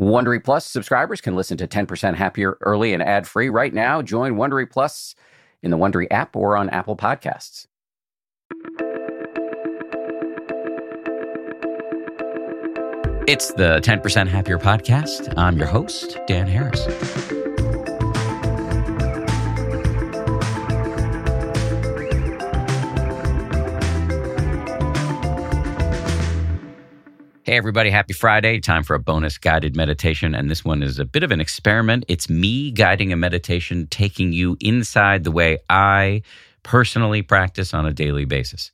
Wondery 0.00 0.42
Plus 0.42 0.64
subscribers 0.64 1.20
can 1.20 1.36
listen 1.36 1.58
to 1.58 1.68
10% 1.68 2.14
Happier 2.14 2.56
early 2.62 2.94
and 2.94 3.02
ad 3.02 3.28
free 3.28 3.50
right 3.50 3.72
now. 3.72 4.00
Join 4.00 4.36
Wondery 4.36 4.68
Plus 4.68 5.14
in 5.62 5.70
the 5.70 5.76
Wondery 5.76 6.06
app 6.10 6.34
or 6.34 6.56
on 6.56 6.70
Apple 6.70 6.96
Podcasts. 6.96 7.66
It's 13.26 13.52
the 13.52 13.80
10% 13.82 14.26
Happier 14.26 14.58
podcast. 14.58 15.34
I'm 15.36 15.58
your 15.58 15.68
host, 15.68 16.18
Dan 16.26 16.46
Harris. 16.46 16.86
Hey, 27.50 27.56
everybody, 27.56 27.90
happy 27.90 28.12
Friday. 28.12 28.60
Time 28.60 28.84
for 28.84 28.94
a 28.94 29.00
bonus 29.00 29.36
guided 29.36 29.74
meditation. 29.74 30.36
And 30.36 30.48
this 30.48 30.64
one 30.64 30.84
is 30.84 31.00
a 31.00 31.04
bit 31.04 31.24
of 31.24 31.32
an 31.32 31.40
experiment. 31.40 32.04
It's 32.06 32.30
me 32.30 32.70
guiding 32.70 33.12
a 33.12 33.16
meditation, 33.16 33.88
taking 33.88 34.32
you 34.32 34.56
inside 34.60 35.24
the 35.24 35.32
way 35.32 35.58
I 35.68 36.22
personally 36.62 37.22
practice 37.22 37.74
on 37.74 37.86
a 37.86 37.92
daily 37.92 38.24
basis. 38.24 38.70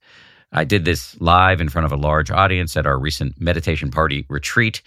I 0.53 0.65
did 0.65 0.85
this 0.85 1.19
live 1.23 1.63
in 1.63 1.71
front 1.71 1.87
of 1.87 1.93
a 1.93 1.97
large 1.97 2.31
audience 2.31 2.77
at 2.77 2.87
our 2.87 2.99
recent 2.99 3.41
meditation 3.41 3.91
party 3.91 4.27
retreat. 4.29 4.83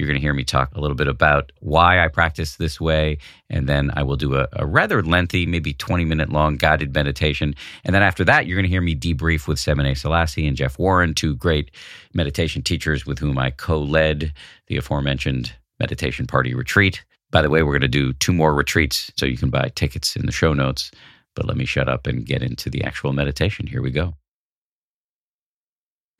You're 0.00 0.06
going 0.06 0.18
to 0.18 0.22
hear 0.22 0.32
me 0.32 0.44
talk 0.44 0.74
a 0.74 0.80
little 0.80 0.94
bit 0.96 1.08
about 1.08 1.52
why 1.60 2.02
I 2.02 2.08
practice 2.08 2.56
this 2.56 2.80
way. 2.80 3.18
And 3.50 3.68
then 3.68 3.90
I 3.94 4.02
will 4.02 4.16
do 4.16 4.34
a, 4.34 4.48
a 4.54 4.64
rather 4.64 5.02
lengthy, 5.02 5.44
maybe 5.44 5.74
20 5.74 6.06
minute 6.06 6.30
long 6.30 6.56
guided 6.56 6.94
meditation. 6.94 7.54
And 7.84 7.94
then 7.94 8.02
after 8.02 8.24
that, 8.24 8.46
you're 8.46 8.56
going 8.56 8.64
to 8.64 8.70
hear 8.70 8.80
me 8.80 8.96
debrief 8.96 9.46
with 9.46 9.58
Sebene 9.58 9.94
Selassie 9.94 10.46
and 10.46 10.56
Jeff 10.56 10.78
Warren, 10.78 11.12
two 11.12 11.36
great 11.36 11.70
meditation 12.14 12.62
teachers 12.62 13.04
with 13.04 13.18
whom 13.18 13.36
I 13.36 13.50
co 13.50 13.78
led 13.78 14.32
the 14.68 14.78
aforementioned 14.78 15.52
meditation 15.78 16.26
party 16.26 16.54
retreat. 16.54 17.04
By 17.30 17.42
the 17.42 17.50
way, 17.50 17.62
we're 17.62 17.72
going 17.72 17.82
to 17.82 17.88
do 17.88 18.14
two 18.14 18.32
more 18.32 18.54
retreats, 18.54 19.12
so 19.18 19.26
you 19.26 19.36
can 19.36 19.50
buy 19.50 19.70
tickets 19.74 20.16
in 20.16 20.24
the 20.24 20.32
show 20.32 20.54
notes. 20.54 20.90
But 21.34 21.44
let 21.44 21.58
me 21.58 21.66
shut 21.66 21.90
up 21.90 22.06
and 22.06 22.24
get 22.24 22.42
into 22.42 22.70
the 22.70 22.84
actual 22.84 23.12
meditation. 23.12 23.66
Here 23.66 23.82
we 23.82 23.90
go 23.90 24.14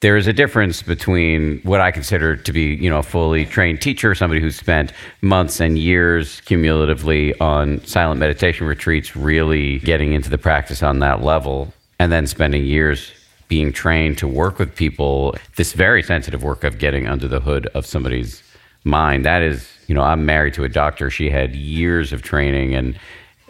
there 0.01 0.17
is 0.17 0.27
a 0.27 0.33
difference 0.33 0.83
between 0.83 1.61
what 1.63 1.81
I 1.81 1.91
consider 1.91 2.35
to 2.35 2.53
be, 2.53 2.75
you 2.75 2.89
know, 2.89 3.01
a 3.01 3.03
fully 3.03 3.45
trained 3.45 3.83
teacher, 3.83 4.15
somebody 4.15 4.41
who's 4.41 4.57
spent 4.57 4.93
months 5.21 5.61
and 5.61 5.79
years 5.79 6.41
cumulatively 6.43 7.39
on 7.39 7.85
silent 7.85 8.19
meditation 8.19 8.67
retreats, 8.67 9.15
really 9.15 9.79
getting 9.81 10.15
into 10.15 10.31
the 10.31 10.39
practice 10.39 10.83
on 10.83 11.01
that 11.01 11.23
level, 11.23 11.73
and 11.99 12.11
then 12.11 12.27
spending 12.27 12.65
years 12.65 13.13
being 13.49 13.73
trained 13.73 14.17
to 14.17 14.27
work 14.27 14.59
with 14.59 14.75
people, 14.75 15.35
this 15.57 15.75
very 15.75 16.03
sensitive 16.03 16.43
work 16.43 16.65
of 16.65 16.79
getting 16.79 17.07
under 17.07 17.29
the 17.29 17.41
hood 17.41 17.67
of 17.75 17.85
somebody's 17.85 18.43
mind. 18.85 19.27
That 19.27 19.43
is, 19.43 19.69
you 19.87 19.95
know, 19.95 20.03
I'm 20.03 20.25
married 20.25 20.55
to 20.55 20.65
a 20.65 20.69
doctor. 20.69 21.11
She 21.11 21.29
had 21.29 21.55
years 21.55 22.13
of 22.15 22.23
training 22.23 22.75
and 22.75 22.99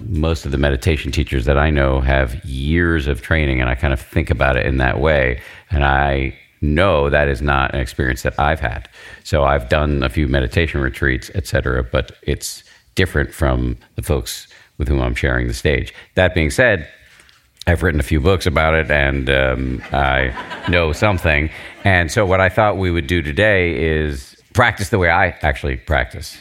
most 0.09 0.45
of 0.45 0.53
the 0.53 0.59
meditation 0.59 1.13
teachers 1.13 1.45
that 1.45 1.59
I 1.59 1.71
know 1.71 2.01
have 2.01 2.45
years 2.45 3.07
of 3.07 3.23
training, 3.23 3.61
and 3.61 3.69
I 3.69 3.75
kind 3.75 3.93
of 3.93 4.01
think 4.01 4.31
about 4.31 4.57
it 4.57 4.67
in 4.67 4.79
that 4.79 5.01
way. 5.01 5.41
And 5.71 5.85
I 5.85 6.35
know 6.61 7.09
that 7.11 7.29
is 7.29 7.41
not 7.41 7.75
an 7.75 7.81
experience 7.81 8.23
that 8.23 8.39
I've 8.39 8.61
had. 8.61 8.89
So 9.25 9.45
I've 9.45 9.69
done 9.69 10.03
a 10.03 10.09
few 10.09 10.29
meditation 10.29 10.81
retreats, 10.81 11.31
et 11.35 11.47
cetera, 11.47 11.83
but 11.83 12.13
it's 12.23 12.63
different 12.95 13.33
from 13.33 13.77
the 13.97 14.03
folks 14.03 14.47
with 14.79 14.89
whom 14.89 15.01
I'm 15.01 15.15
sharing 15.15 15.47
the 15.47 15.55
stage. 15.55 15.95
That 16.15 16.35
being 16.35 16.51
said, 16.51 16.89
I've 17.67 17.83
written 17.83 18.01
a 18.01 18.05
few 18.05 18.21
books 18.21 18.47
about 18.47 18.75
it 18.75 18.91
and 18.91 19.31
um, 19.31 19.83
I 19.93 20.35
know 20.69 20.93
something. 20.93 21.51
And 21.85 22.11
so, 22.11 22.27
what 22.27 22.41
I 22.41 22.49
thought 22.49 22.79
we 22.79 22.91
would 22.91 23.07
do 23.07 23.23
today 23.23 23.83
is 23.83 24.37
practice 24.55 24.89
the 24.89 24.99
way 24.99 25.11
I 25.11 25.29
actually 25.43 25.77
practice. 25.77 26.39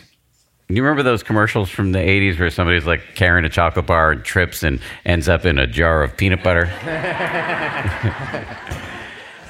Do 0.69 0.75
you 0.75 0.83
remember 0.83 1.01
those 1.01 1.23
commercials 1.23 1.67
from 1.67 1.93
the 1.93 1.97
80s 1.97 2.39
where 2.39 2.51
somebody's 2.51 2.85
like 2.85 3.15
carrying 3.15 3.43
a 3.43 3.49
chocolate 3.49 3.87
bar 3.87 4.11
and 4.11 4.23
trips 4.23 4.61
and 4.61 4.79
ends 5.03 5.27
up 5.27 5.43
in 5.43 5.57
a 5.57 5.65
jar 5.65 6.03
of 6.03 6.15
peanut 6.15 6.43
butter? 6.43 6.65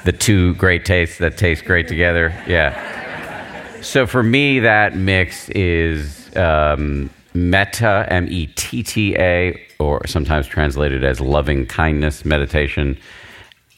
the 0.05 0.13
two 0.13 0.53
great 0.53 0.85
tastes 0.85 1.17
that 1.17 1.35
taste 1.35 1.65
great 1.65 1.89
together. 1.89 2.33
Yeah. 2.47 3.81
So 3.81 4.07
for 4.07 4.23
me, 4.23 4.59
that 4.59 4.95
mix 4.95 5.49
is 5.49 6.33
um, 6.37 7.09
metta, 7.33 8.07
M 8.07 8.25
E 8.29 8.47
T 8.55 8.81
T 8.81 9.17
A, 9.17 9.61
or 9.77 10.07
sometimes 10.07 10.47
translated 10.47 11.03
as 11.03 11.19
loving 11.19 11.65
kindness 11.65 12.23
meditation, 12.23 12.97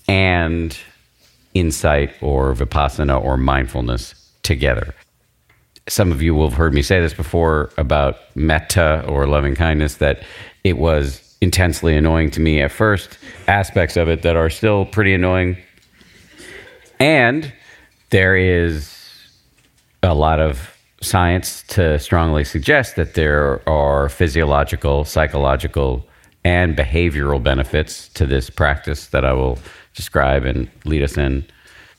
and 0.07 0.77
insight 1.55 2.13
or 2.21 2.53
vipassana 2.53 3.19
or 3.19 3.35
mindfulness 3.35 4.13
together. 4.43 4.93
Some 5.91 6.11
of 6.11 6.21
you 6.21 6.33
will 6.33 6.49
have 6.49 6.57
heard 6.57 6.73
me 6.73 6.81
say 6.81 7.01
this 7.01 7.13
before 7.13 7.69
about 7.77 8.17
metta 8.35 9.05
or 9.07 9.27
loving 9.27 9.55
kindness, 9.55 9.95
that 9.95 10.23
it 10.63 10.77
was 10.77 11.35
intensely 11.41 11.97
annoying 11.97 12.31
to 12.31 12.39
me 12.39 12.61
at 12.61 12.71
first, 12.71 13.17
aspects 13.47 13.97
of 13.97 14.07
it 14.07 14.21
that 14.21 14.35
are 14.35 14.49
still 14.49 14.85
pretty 14.85 15.13
annoying 15.13 15.57
and 17.01 17.51
there 18.11 18.35
is 18.35 18.95
a 20.03 20.13
lot 20.13 20.39
of 20.39 20.77
science 21.01 21.63
to 21.63 21.97
strongly 21.97 22.43
suggest 22.43 22.95
that 22.95 23.15
there 23.15 23.67
are 23.67 24.07
physiological, 24.07 25.03
psychological, 25.03 26.05
and 26.43 26.77
behavioral 26.77 27.41
benefits 27.41 28.07
to 28.09 28.27
this 28.27 28.51
practice 28.51 29.07
that 29.07 29.25
I 29.25 29.33
will 29.33 29.57
describe 29.95 30.45
and 30.45 30.69
lead 30.85 31.01
us 31.01 31.17
in. 31.17 31.43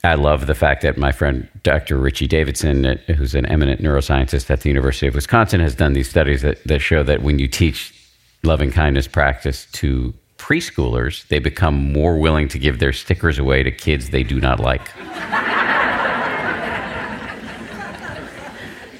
I 0.04 0.16
love 0.16 0.48
the 0.48 0.54
fact 0.56 0.82
that 0.82 0.98
my 0.98 1.12
friend 1.12 1.46
Dr. 1.62 1.96
Richie 1.96 2.26
Davidson, 2.26 2.98
who's 3.06 3.36
an 3.36 3.46
eminent 3.46 3.80
neuroscientist 3.80 4.50
at 4.50 4.62
the 4.62 4.68
University 4.68 5.06
of 5.06 5.14
Wisconsin, 5.14 5.60
has 5.60 5.76
done 5.76 5.92
these 5.92 6.10
studies 6.10 6.42
that, 6.42 6.62
that 6.64 6.80
show 6.80 7.04
that 7.04 7.22
when 7.22 7.38
you 7.38 7.46
teach 7.46 7.94
loving 8.42 8.72
kindness 8.72 9.06
practice 9.06 9.66
to 9.66 10.12
preschoolers, 10.38 11.24
they 11.28 11.38
become 11.38 11.92
more 11.92 12.18
willing 12.18 12.48
to 12.48 12.58
give 12.58 12.80
their 12.80 12.92
stickers 12.92 13.38
away 13.38 13.62
to 13.62 13.70
kids 13.70 14.10
they 14.10 14.24
do 14.24 14.40
not 14.40 14.58
like. 14.58 14.90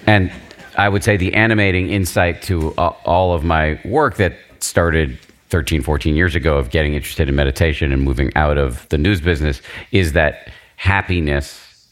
and 0.07 0.31
I 0.79 0.89
would 0.89 1.03
say 1.03 1.17
the 1.17 1.35
animating 1.35 1.91
insight 1.91 2.43
to 2.43 2.71
all 2.75 3.35
of 3.35 3.43
my 3.43 3.81
work 3.85 4.19
that 4.19 4.37
started 4.61 5.19
13, 5.49 5.83
14 5.83 6.15
years 6.15 6.37
ago 6.37 6.59
of 6.59 6.71
getting 6.71 6.95
interested 6.95 7.29
in 7.29 7.35
meditation 7.35 7.91
and 7.91 8.03
moving 8.03 8.31
out 8.37 8.57
of 8.57 8.89
the 8.91 8.99
news 8.99 9.21
business 9.21 9.61
is 9.91 10.13
that 10.13 10.49
happiness 10.83 11.87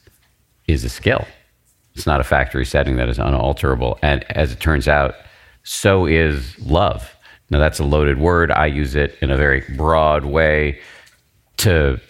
is 0.66 0.82
a 0.82 0.88
skill. 0.88 1.24
It's 1.94 2.08
not 2.08 2.20
a 2.20 2.24
factory 2.24 2.64
setting 2.64 2.96
that 2.96 3.08
is 3.08 3.20
unalterable. 3.20 4.00
And 4.02 4.24
as 4.32 4.50
it 4.50 4.58
turns 4.58 4.88
out, 4.88 5.14
so 5.62 6.06
is 6.06 6.58
love. 6.58 7.14
Now, 7.50 7.60
that's 7.60 7.78
a 7.78 7.84
loaded 7.84 8.18
word. 8.18 8.50
I 8.50 8.66
use 8.66 8.96
it 8.96 9.16
in 9.22 9.30
a 9.30 9.36
very 9.36 9.60
broad 9.76 10.24
way 10.24 10.80
to 11.58 12.00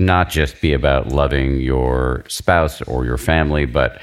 not 0.00 0.28
just 0.28 0.60
be 0.60 0.72
about 0.72 1.12
loving 1.12 1.60
your 1.60 2.24
spouse 2.26 2.82
or 2.82 3.04
your 3.04 3.18
family, 3.18 3.64
but 3.64 4.02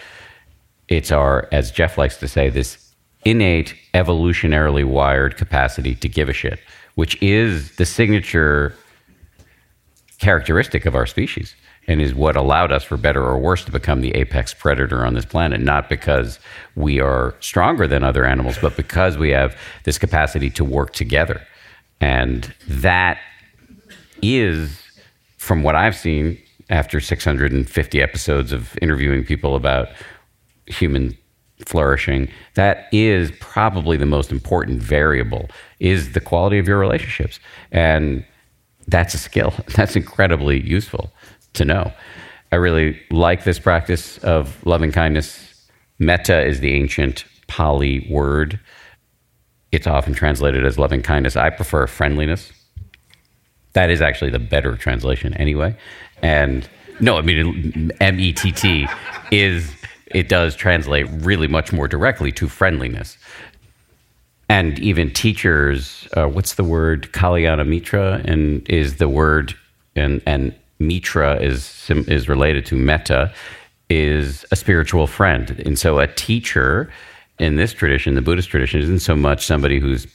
it's 0.87 1.11
our, 1.11 1.49
as 1.51 1.71
Jeff 1.71 1.97
likes 1.97 2.15
to 2.19 2.29
say, 2.29 2.49
this 2.49 2.93
innate, 3.25 3.75
evolutionarily 3.93 4.85
wired 4.85 5.35
capacity 5.35 5.93
to 5.95 6.07
give 6.07 6.29
a 6.29 6.33
shit, 6.33 6.61
which 6.95 7.21
is 7.21 7.75
the 7.75 7.85
signature 7.85 8.73
characteristic 10.19 10.85
of 10.85 10.95
our 10.95 11.05
species 11.05 11.53
and 11.87 12.01
is 12.01 12.13
what 12.13 12.35
allowed 12.35 12.71
us, 12.71 12.83
for 12.83 12.97
better 12.97 13.23
or 13.23 13.37
worse, 13.37 13.65
to 13.65 13.71
become 13.71 14.01
the 14.01 14.11
apex 14.11 14.53
predator 14.53 15.05
on 15.05 15.13
this 15.13 15.25
planet. 15.25 15.59
Not 15.59 15.89
because 15.89 16.39
we 16.75 16.99
are 16.99 17.35
stronger 17.39 17.87
than 17.87 18.03
other 18.03 18.25
animals, 18.25 18.57
but 18.61 18.77
because 18.77 19.17
we 19.17 19.29
have 19.31 19.57
this 19.83 19.97
capacity 19.97 20.49
to 20.51 20.63
work 20.63 20.93
together. 20.93 21.41
And 21.99 22.53
that 22.67 23.19
is, 24.21 24.81
from 25.37 25.63
what 25.63 25.75
I've 25.75 25.95
seen 25.95 26.41
after 26.69 26.99
650 26.99 28.01
episodes 28.01 28.51
of 28.51 28.77
interviewing 28.81 29.25
people 29.25 29.55
about 29.55 29.89
human 30.65 31.17
flourishing, 31.65 32.29
that 32.55 32.87
is 32.91 33.31
probably 33.39 33.97
the 33.97 34.05
most 34.05 34.31
important 34.31 34.81
variable 34.81 35.49
is 35.79 36.13
the 36.13 36.19
quality 36.21 36.59
of 36.59 36.67
your 36.67 36.79
relationships. 36.79 37.39
And 37.71 38.25
that's 38.87 39.13
a 39.13 39.17
skill. 39.17 39.53
That's 39.75 39.95
incredibly 39.95 40.61
useful 40.61 41.11
to 41.53 41.65
know. 41.65 41.91
I 42.51 42.57
really 42.57 42.99
like 43.09 43.43
this 43.43 43.59
practice 43.59 44.17
of 44.19 44.63
loving 44.65 44.91
kindness. 44.91 45.67
Metta 45.99 46.45
is 46.45 46.59
the 46.59 46.73
ancient 46.73 47.25
Pali 47.47 48.07
word. 48.09 48.59
It's 49.71 49.87
often 49.87 50.13
translated 50.13 50.65
as 50.65 50.77
loving 50.77 51.01
kindness. 51.01 51.35
I 51.35 51.49
prefer 51.49 51.87
friendliness. 51.87 52.51
That 53.73 53.89
is 53.89 54.01
actually 54.01 54.29
the 54.29 54.39
better 54.39 54.75
translation 54.77 55.33
anyway. 55.33 55.75
And 56.21 56.69
no, 56.99 57.17
I 57.17 57.21
mean, 57.21 57.91
M 57.99 58.19
E 58.19 58.33
T 58.33 58.51
T 58.51 58.87
is, 59.31 59.73
it 60.07 60.29
does 60.29 60.55
translate 60.55 61.07
really 61.09 61.47
much 61.47 61.73
more 61.73 61.87
directly 61.87 62.31
to 62.33 62.47
friendliness. 62.47 63.17
And 64.47 64.77
even 64.77 65.11
teachers, 65.11 66.07
uh, 66.15 66.27
what's 66.27 66.53
the 66.53 66.63
word? 66.63 67.11
Kalyana 67.13 67.67
Mitra, 67.67 68.21
and 68.25 68.69
is 68.69 68.97
the 68.97 69.09
word, 69.09 69.55
and, 69.95 70.21
and 70.27 70.53
Mitra 70.87 71.41
is 71.41 71.89
is 71.89 72.29
related 72.29 72.65
to 72.67 72.75
metta. 72.75 73.33
is 73.89 74.45
a 74.51 74.55
spiritual 74.55 75.07
friend. 75.07 75.61
And 75.65 75.77
so 75.77 75.99
a 75.99 76.07
teacher 76.07 76.91
in 77.39 77.57
this 77.57 77.73
tradition, 77.73 78.15
the 78.15 78.21
Buddhist 78.21 78.49
tradition, 78.49 78.79
isn't 78.79 78.99
so 78.99 79.15
much 79.15 79.45
somebody 79.45 79.79
who's 79.79 80.07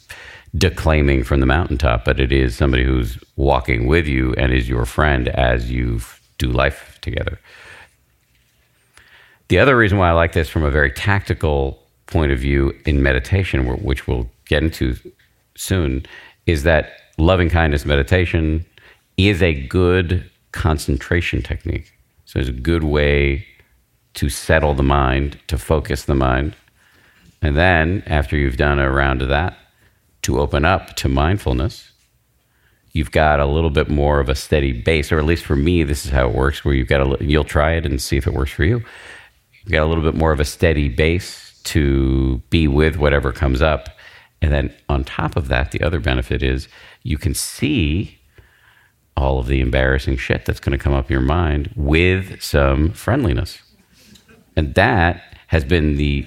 declaiming 0.56 1.24
from 1.24 1.40
the 1.40 1.46
mountaintop, 1.46 2.04
but 2.04 2.18
it 2.18 2.32
is 2.32 2.56
somebody 2.56 2.84
who's 2.84 3.18
walking 3.36 3.86
with 3.86 4.06
you 4.06 4.34
and 4.34 4.52
is 4.52 4.68
your 4.68 4.86
friend 4.86 5.28
as 5.28 5.70
you 5.70 6.00
do 6.38 6.48
life 6.48 6.98
together. 7.02 7.38
The 9.48 9.58
other 9.58 9.76
reason 9.76 9.98
why 9.98 10.08
I 10.08 10.12
like 10.12 10.32
this 10.32 10.48
from 10.48 10.64
a 10.64 10.70
very 10.70 10.90
tactical 10.90 11.82
point 12.06 12.32
of 12.32 12.38
view 12.38 12.72
in 12.86 13.02
meditation, 13.02 13.66
which 13.82 14.06
we'll 14.06 14.30
get 14.46 14.62
into 14.62 14.96
soon, 15.56 16.06
is 16.46 16.62
that 16.62 16.92
loving 17.18 17.50
kindness 17.50 17.84
meditation 17.84 18.64
is 19.16 19.42
a 19.42 19.54
good 19.66 20.30
concentration 20.52 21.42
technique. 21.42 21.92
So 22.24 22.38
it's 22.38 22.48
a 22.48 22.52
good 22.52 22.84
way 22.84 23.46
to 24.14 24.28
settle 24.28 24.74
the 24.74 24.82
mind, 24.82 25.38
to 25.46 25.58
focus 25.58 26.04
the 26.04 26.14
mind. 26.14 26.56
And 27.40 27.56
then, 27.56 28.02
after 28.06 28.36
you've 28.36 28.56
done 28.56 28.78
a 28.78 28.90
round 28.90 29.22
of 29.22 29.28
that, 29.28 29.56
to 30.22 30.40
open 30.40 30.64
up 30.64 30.96
to 30.96 31.08
mindfulness, 31.08 31.92
you've 32.92 33.12
got 33.12 33.38
a 33.38 33.46
little 33.46 33.70
bit 33.70 33.88
more 33.88 34.18
of 34.18 34.28
a 34.28 34.34
steady 34.34 34.72
base, 34.72 35.12
or 35.12 35.18
at 35.18 35.24
least 35.24 35.44
for 35.44 35.56
me, 35.56 35.84
this 35.84 36.04
is 36.04 36.10
how 36.10 36.28
it 36.28 36.34
works. 36.34 36.64
Where 36.64 36.74
you've 36.74 36.88
got 36.88 37.00
a, 37.00 37.24
you'll 37.24 37.44
try 37.44 37.72
it 37.72 37.86
and 37.86 38.02
see 38.02 38.16
if 38.16 38.26
it 38.26 38.34
works 38.34 38.50
for 38.50 38.64
you. 38.64 38.82
You've 39.62 39.72
got 39.72 39.84
a 39.84 39.86
little 39.86 40.02
bit 40.02 40.14
more 40.14 40.32
of 40.32 40.40
a 40.40 40.44
steady 40.44 40.88
base 40.88 41.60
to 41.64 42.42
be 42.50 42.66
with 42.66 42.96
whatever 42.96 43.32
comes 43.32 43.62
up, 43.62 43.90
and 44.42 44.52
then 44.52 44.74
on 44.88 45.04
top 45.04 45.36
of 45.36 45.48
that, 45.48 45.70
the 45.70 45.82
other 45.82 46.00
benefit 46.00 46.42
is 46.42 46.68
you 47.02 47.18
can 47.18 47.34
see 47.34 48.17
all 49.18 49.38
of 49.38 49.46
the 49.46 49.60
embarrassing 49.60 50.16
shit 50.16 50.44
that's 50.44 50.60
going 50.60 50.76
to 50.76 50.82
come 50.82 50.94
up 50.94 51.10
in 51.10 51.12
your 51.12 51.20
mind 51.20 51.70
with 51.76 52.40
some 52.42 52.92
friendliness, 52.92 53.60
and 54.56 54.74
that 54.74 55.22
has 55.48 55.64
been 55.64 55.96
the 55.96 56.26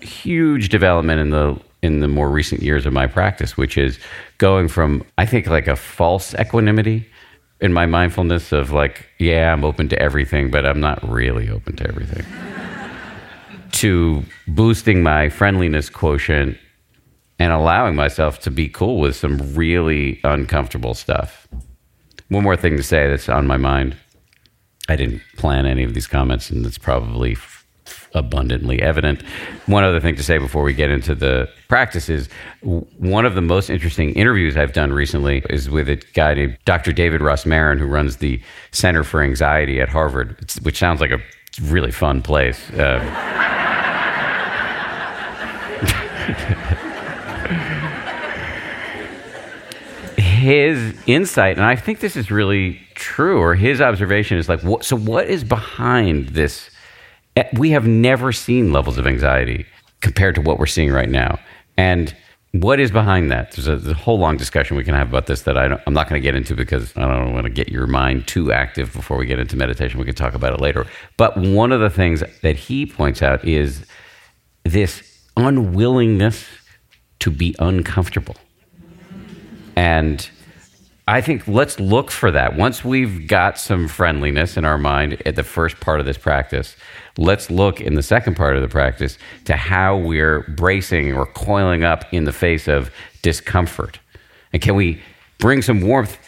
huge 0.00 0.68
development 0.68 1.20
in 1.20 1.30
the 1.30 1.58
in 1.82 2.00
the 2.00 2.08
more 2.08 2.28
recent 2.28 2.62
years 2.62 2.84
of 2.84 2.92
my 2.92 3.06
practice, 3.06 3.56
which 3.56 3.78
is 3.78 3.98
going 4.38 4.66
from, 4.66 5.04
I 5.18 5.26
think, 5.26 5.46
like 5.46 5.68
a 5.68 5.76
false 5.76 6.34
equanimity 6.34 7.06
in 7.60 7.72
my 7.72 7.86
mindfulness 7.86 8.52
of 8.52 8.72
like, 8.72 9.06
yeah, 9.18 9.52
I'm 9.52 9.64
open 9.64 9.88
to 9.90 9.98
everything, 9.98 10.50
but 10.50 10.66
I'm 10.66 10.80
not 10.80 11.08
really 11.08 11.48
open 11.48 11.76
to 11.76 11.86
everything, 11.86 12.24
to 13.72 14.24
boosting 14.48 15.02
my 15.02 15.28
friendliness 15.28 15.88
quotient 15.88 16.58
and 17.38 17.52
allowing 17.52 17.94
myself 17.94 18.40
to 18.40 18.50
be 18.50 18.68
cool 18.68 18.98
with 18.98 19.14
some 19.14 19.54
really 19.54 20.20
uncomfortable 20.24 20.94
stuff. 20.94 21.46
One 22.28 22.44
more 22.44 22.56
thing 22.56 22.76
to 22.76 22.82
say 22.82 23.08
that's 23.08 23.28
on 23.28 23.46
my 23.46 23.56
mind. 23.56 23.96
I 24.88 24.96
didn't 24.96 25.22
plan 25.36 25.66
any 25.66 25.84
of 25.84 25.94
these 25.94 26.06
comments, 26.06 26.50
and 26.50 26.64
it's 26.64 26.78
probably 26.78 27.36
abundantly 28.14 28.80
evident. 28.82 29.22
One 29.66 29.84
other 29.84 30.00
thing 30.00 30.16
to 30.16 30.22
say 30.22 30.38
before 30.38 30.62
we 30.62 30.72
get 30.74 30.90
into 30.90 31.14
the 31.14 31.48
practices 31.68 32.28
one 32.62 33.26
of 33.26 33.34
the 33.34 33.42
most 33.42 33.70
interesting 33.70 34.12
interviews 34.14 34.56
I've 34.56 34.72
done 34.72 34.92
recently 34.92 35.44
is 35.50 35.70
with 35.70 35.88
a 35.88 35.96
guy 36.14 36.34
named 36.34 36.58
Dr. 36.64 36.92
David 36.92 37.20
Rosmarin, 37.20 37.78
who 37.78 37.86
runs 37.86 38.16
the 38.16 38.40
Center 38.72 39.04
for 39.04 39.22
Anxiety 39.22 39.80
at 39.80 39.88
Harvard, 39.88 40.50
which 40.62 40.78
sounds 40.78 41.00
like 41.00 41.10
a 41.10 41.20
really 41.62 41.92
fun 41.92 42.22
place. 42.22 42.70
Uh, 42.70 43.02
his 50.46 50.94
insight, 51.08 51.56
and 51.56 51.66
I 51.66 51.74
think 51.74 51.98
this 51.98 52.14
is 52.14 52.30
really 52.30 52.80
true, 52.94 53.40
or 53.40 53.56
his 53.56 53.80
observation 53.80 54.38
is 54.38 54.48
like, 54.48 54.62
what, 54.62 54.84
so 54.84 54.96
what 54.96 55.26
is 55.26 55.42
behind 55.42 56.28
this? 56.28 56.70
Eh, 57.34 57.48
we 57.54 57.70
have 57.70 57.84
never 57.88 58.30
seen 58.30 58.72
levels 58.72 58.96
of 58.96 59.08
anxiety 59.08 59.66
compared 60.02 60.36
to 60.36 60.40
what 60.40 60.60
we're 60.60 60.66
seeing 60.66 60.92
right 60.92 61.08
now. 61.08 61.40
And 61.76 62.14
what 62.52 62.78
is 62.78 62.92
behind 62.92 63.32
that? 63.32 63.50
There's 63.50 63.66
a, 63.66 63.74
there's 63.74 63.96
a 63.96 64.00
whole 64.00 64.20
long 64.20 64.36
discussion 64.36 64.76
we 64.76 64.84
can 64.84 64.94
have 64.94 65.08
about 65.08 65.26
this 65.26 65.42
that 65.42 65.58
I 65.58 65.80
am 65.84 65.92
not 65.92 66.08
going 66.08 66.22
to 66.22 66.24
get 66.24 66.36
into 66.36 66.54
because 66.54 66.96
I 66.96 67.00
don't 67.00 67.34
want 67.34 67.46
to 67.46 67.50
get 67.50 67.68
your 67.68 67.88
mind 67.88 68.28
too 68.28 68.52
active 68.52 68.92
before 68.92 69.16
we 69.16 69.26
get 69.26 69.40
into 69.40 69.56
meditation. 69.56 69.98
We 69.98 70.06
can 70.06 70.14
talk 70.14 70.34
about 70.34 70.52
it 70.52 70.60
later. 70.60 70.86
But 71.16 71.36
one 71.36 71.72
of 71.72 71.80
the 71.80 71.90
things 71.90 72.22
that 72.42 72.54
he 72.54 72.86
points 72.86 73.20
out 73.20 73.44
is 73.44 73.84
this 74.62 75.02
unwillingness 75.36 76.46
to 77.18 77.32
be 77.32 77.56
uncomfortable. 77.58 78.36
And 79.74 80.30
I 81.08 81.20
think 81.20 81.46
let's 81.46 81.78
look 81.78 82.10
for 82.10 82.32
that. 82.32 82.56
Once 82.56 82.84
we've 82.84 83.28
got 83.28 83.58
some 83.58 83.86
friendliness 83.86 84.56
in 84.56 84.64
our 84.64 84.76
mind 84.76 85.22
at 85.24 85.36
the 85.36 85.44
first 85.44 85.78
part 85.78 86.00
of 86.00 86.06
this 86.06 86.18
practice, 86.18 86.76
let's 87.16 87.48
look 87.48 87.80
in 87.80 87.94
the 87.94 88.02
second 88.02 88.36
part 88.36 88.56
of 88.56 88.62
the 88.62 88.68
practice 88.68 89.16
to 89.44 89.54
how 89.54 89.96
we're 89.96 90.40
bracing 90.56 91.14
or 91.14 91.26
coiling 91.26 91.84
up 91.84 92.12
in 92.12 92.24
the 92.24 92.32
face 92.32 92.66
of 92.66 92.90
discomfort. 93.22 94.00
And 94.52 94.60
can 94.60 94.74
we 94.74 95.00
bring 95.38 95.62
some 95.62 95.80
warmth 95.80 96.18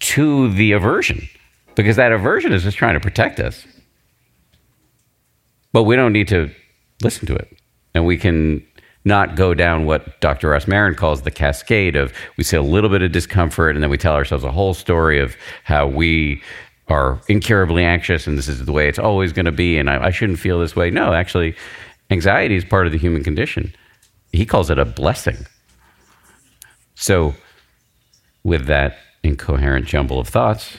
to 0.00 0.52
the 0.52 0.72
aversion? 0.72 1.28
Because 1.76 1.94
that 1.94 2.10
aversion 2.10 2.52
is 2.52 2.64
just 2.64 2.76
trying 2.76 2.94
to 2.94 3.00
protect 3.00 3.38
us. 3.38 3.64
But 5.72 5.84
we 5.84 5.94
don't 5.94 6.12
need 6.12 6.28
to 6.28 6.50
listen 7.04 7.26
to 7.28 7.36
it. 7.36 7.56
And 7.94 8.04
we 8.04 8.18
can 8.18 8.66
not 9.04 9.34
go 9.34 9.54
down 9.54 9.84
what 9.84 10.20
Dr. 10.20 10.50
Rosmarin 10.50 10.96
calls 10.96 11.22
the 11.22 11.30
cascade 11.30 11.96
of 11.96 12.12
we 12.36 12.44
see 12.44 12.56
a 12.56 12.62
little 12.62 12.90
bit 12.90 13.02
of 13.02 13.12
discomfort 13.12 13.74
and 13.74 13.82
then 13.82 13.90
we 13.90 13.98
tell 13.98 14.14
ourselves 14.14 14.44
a 14.44 14.52
whole 14.52 14.74
story 14.74 15.20
of 15.20 15.36
how 15.64 15.86
we 15.86 16.42
are 16.88 17.20
incurably 17.28 17.84
anxious 17.84 18.26
and 18.26 18.38
this 18.38 18.48
is 18.48 18.64
the 18.64 18.72
way 18.72 18.88
it's 18.88 18.98
always 18.98 19.32
going 19.32 19.46
to 19.46 19.52
be 19.52 19.78
and 19.78 19.90
I, 19.90 20.06
I 20.06 20.10
shouldn't 20.10 20.38
feel 20.38 20.58
this 20.60 20.76
way. 20.76 20.90
No, 20.90 21.12
actually, 21.12 21.56
anxiety 22.10 22.54
is 22.54 22.64
part 22.64 22.86
of 22.86 22.92
the 22.92 22.98
human 22.98 23.24
condition. 23.24 23.74
He 24.32 24.46
calls 24.46 24.70
it 24.70 24.78
a 24.78 24.84
blessing. 24.84 25.46
So, 26.94 27.34
with 28.44 28.66
that 28.66 28.98
incoherent 29.22 29.86
jumble 29.86 30.18
of 30.18 30.28
thoughts, 30.28 30.76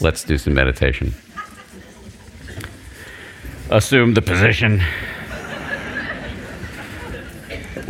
let's 0.00 0.24
do 0.24 0.38
some 0.38 0.54
meditation. 0.54 1.14
Assume 3.70 4.14
the 4.14 4.22
position. 4.22 4.82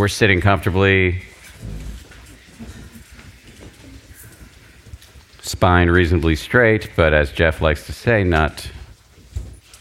We're 0.01 0.09
sitting 0.09 0.41
comfortably, 0.41 1.25
spine 5.43 5.91
reasonably 5.91 6.37
straight, 6.37 6.89
but 6.97 7.13
as 7.13 7.33
Jeff 7.33 7.61
likes 7.61 7.85
to 7.85 7.93
say, 7.93 8.25
not, 8.25 8.67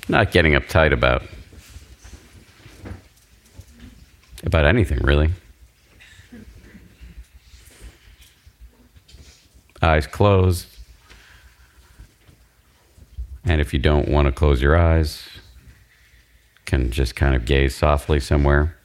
not 0.10 0.34
getting 0.34 0.56
uptight 0.56 0.92
about, 0.92 1.24
about 4.44 4.66
anything, 4.66 5.00
really. 5.04 5.30
Eyes 9.82 10.06
closed. 10.06 10.68
And 13.46 13.62
if 13.62 13.72
you 13.72 13.80
don't 13.80 14.10
want 14.10 14.26
to 14.26 14.34
close 14.34 14.62
your 14.62 14.78
eyes, 14.78 15.24
can 16.66 16.92
just 16.92 17.16
kind 17.16 17.38
of 17.38 17.46
gaze 17.46 17.74
softly 17.74 18.20
somewhere. 18.20 18.76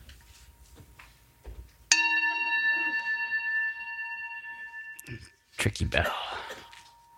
Tricky 5.65 5.87
bell. 5.87 6.13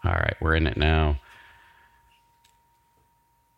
All 0.05 0.13
right, 0.13 0.37
we're 0.41 0.55
in 0.55 0.69
it 0.69 0.77
now. 0.77 1.21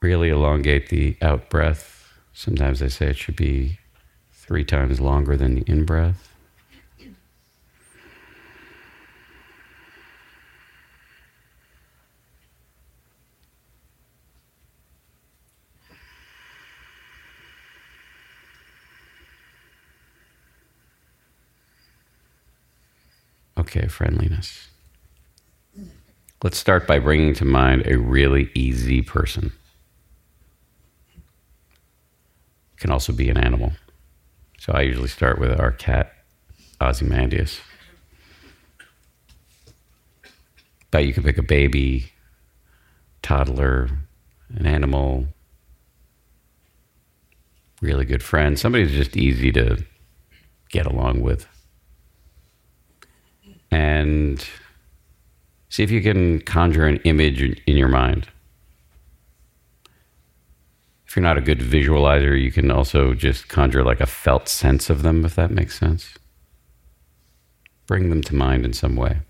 Really 0.00 0.30
elongate 0.30 0.88
the 0.88 1.14
out 1.20 1.50
breath. 1.50 2.14
Sometimes 2.32 2.80
they 2.80 2.88
say 2.88 3.08
it 3.08 3.18
should 3.18 3.36
be 3.36 3.80
three 4.32 4.64
times 4.64 4.98
longer 4.98 5.36
than 5.36 5.56
the 5.56 5.70
in 5.70 5.84
breath. 5.84 6.34
Okay, 23.58 23.86
friendliness. 23.86 24.68
Let's 26.40 26.56
start 26.56 26.86
by 26.86 27.00
bringing 27.00 27.34
to 27.34 27.44
mind 27.44 27.84
a 27.86 27.98
really 27.98 28.48
easy 28.54 29.02
person. 29.02 29.52
It 32.74 32.80
can 32.80 32.92
also 32.92 33.12
be 33.12 33.28
an 33.28 33.36
animal. 33.36 33.72
So 34.60 34.72
I 34.72 34.82
usually 34.82 35.08
start 35.08 35.40
with 35.40 35.58
our 35.58 35.72
cat, 35.72 36.12
Ozymandias. 36.80 37.60
But 40.92 41.06
you 41.06 41.12
can 41.12 41.24
pick 41.24 41.38
a 41.38 41.42
baby, 41.42 42.12
toddler, 43.20 43.90
an 44.54 44.64
animal, 44.64 45.26
really 47.82 48.04
good 48.04 48.22
friend, 48.22 48.56
somebody 48.56 48.84
who's 48.84 48.94
just 48.94 49.16
easy 49.16 49.50
to 49.52 49.84
get 50.70 50.86
along 50.86 51.20
with. 51.20 51.48
And 53.72 54.48
See 55.68 55.82
if 55.82 55.90
you 55.90 56.00
can 56.00 56.40
conjure 56.40 56.86
an 56.86 56.96
image 57.04 57.42
in 57.42 57.76
your 57.76 57.88
mind. 57.88 58.28
If 61.06 61.16
you're 61.16 61.22
not 61.22 61.38
a 61.38 61.42
good 61.42 61.60
visualizer, 61.60 62.40
you 62.40 62.52
can 62.52 62.70
also 62.70 63.14
just 63.14 63.48
conjure 63.48 63.84
like 63.84 64.00
a 64.00 64.06
felt 64.06 64.48
sense 64.48 64.90
of 64.90 65.02
them, 65.02 65.24
if 65.24 65.34
that 65.36 65.50
makes 65.50 65.78
sense. 65.78 66.14
Bring 67.86 68.10
them 68.10 68.22
to 68.24 68.34
mind 68.34 68.66
in 68.66 68.72
some 68.72 68.96
way. 68.96 69.20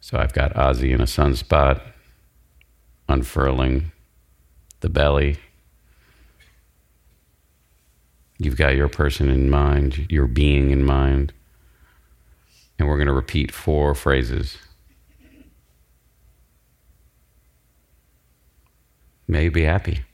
So 0.00 0.18
I've 0.18 0.34
got 0.34 0.54
Ozzy 0.54 0.92
in 0.92 1.00
a 1.00 1.04
sunspot, 1.04 1.80
unfurling 3.08 3.90
the 4.80 4.88
belly. 4.88 5.38
You've 8.38 8.56
got 8.56 8.76
your 8.76 8.88
person 8.88 9.30
in 9.30 9.48
mind, 9.48 10.06
your 10.10 10.26
being 10.26 10.70
in 10.70 10.84
mind. 10.84 11.32
And 12.78 12.86
we're 12.86 12.96
going 12.96 13.06
to 13.06 13.12
repeat 13.12 13.52
four 13.52 13.94
phrases. 13.94 14.58
May 19.26 19.44
you 19.44 19.50
be 19.50 19.64
happy. 19.64 20.04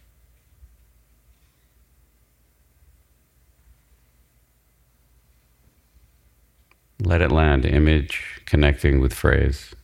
Let 7.00 7.20
it 7.20 7.32
land, 7.32 7.64
image 7.64 8.42
connecting 8.46 9.00
with 9.00 9.12
phrase. 9.12 9.74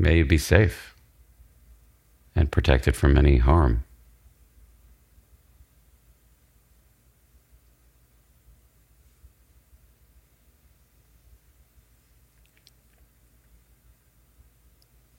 May 0.00 0.18
you 0.18 0.24
be 0.24 0.38
safe 0.38 0.94
and 2.36 2.52
protected 2.52 2.94
from 2.94 3.18
any 3.18 3.38
harm. 3.38 3.82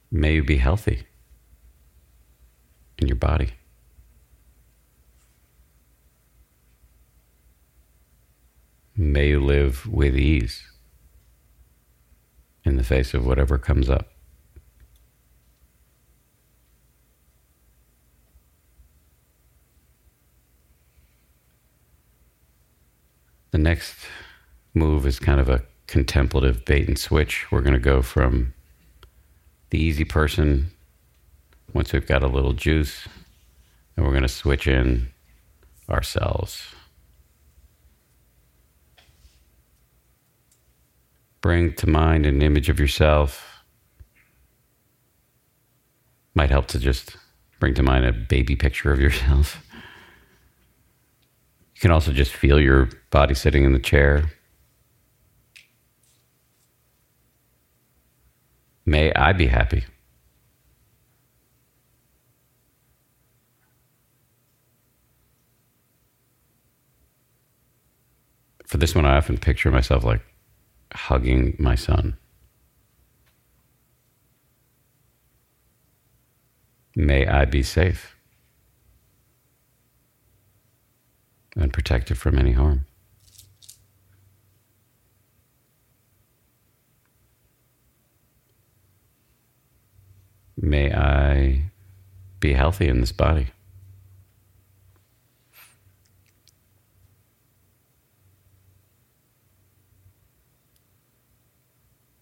May 0.09 0.35
you 0.35 0.43
be 0.43 0.57
healthy 0.57 1.03
in 2.97 3.07
your 3.07 3.17
body. 3.17 3.51
May 8.95 9.29
you 9.29 9.43
live 9.43 9.85
with 9.87 10.17
ease 10.17 10.63
in 12.63 12.77
the 12.77 12.83
face 12.83 13.13
of 13.13 13.25
whatever 13.25 13.57
comes 13.57 13.89
up. 13.89 14.07
The 23.51 23.57
next 23.57 23.95
move 24.73 25.05
is 25.05 25.19
kind 25.19 25.39
of 25.39 25.49
a 25.49 25.63
contemplative 25.87 26.65
bait 26.65 26.87
and 26.87 26.97
switch. 26.97 27.51
We're 27.51 27.61
going 27.61 27.73
to 27.73 27.79
go 27.79 28.01
from 28.01 28.53
the 29.71 29.79
easy 29.79 30.05
person 30.05 30.71
once 31.73 31.93
we've 31.93 32.05
got 32.05 32.23
a 32.23 32.27
little 32.27 32.53
juice, 32.53 33.07
and 33.95 34.05
we're 34.05 34.11
going 34.11 34.23
to 34.23 34.27
switch 34.27 34.67
in 34.67 35.09
ourselves. 35.89 36.67
Bring 41.41 41.73
to 41.75 41.87
mind 41.87 42.25
an 42.25 42.41
image 42.41 42.69
of 42.69 42.79
yourself. 42.79 43.63
Might 46.35 46.49
help 46.49 46.67
to 46.67 46.79
just 46.79 47.15
bring 47.59 47.73
to 47.75 47.83
mind 47.83 48.05
a 48.05 48.13
baby 48.13 48.55
picture 48.55 48.91
of 48.91 48.99
yourself. 48.99 49.63
You 51.79 51.81
can 51.83 51.91
also 51.91 52.11
just 52.11 52.33
feel 52.33 52.59
your 52.59 52.89
body 53.09 53.33
sitting 53.33 53.63
in 53.63 53.71
the 53.71 53.79
chair. 53.79 54.31
May 58.85 59.13
I 59.13 59.31
be 59.31 59.47
happy. 59.47 59.85
For 68.65 68.75
this 68.75 68.93
one, 68.93 69.05
I 69.05 69.15
often 69.15 69.37
picture 69.37 69.71
myself 69.71 70.03
like 70.03 70.21
hugging 70.93 71.55
my 71.59 71.75
son. 71.75 72.17
May 76.93 77.25
I 77.25 77.45
be 77.45 77.63
safe. 77.63 78.18
And 81.59 81.73
protected 81.73 82.17
from 82.17 82.39
any 82.39 82.53
harm. 82.53 82.85
May 90.55 90.93
I 90.93 91.71
be 92.39 92.53
healthy 92.53 92.87
in 92.87 93.01
this 93.01 93.11
body. 93.11 93.47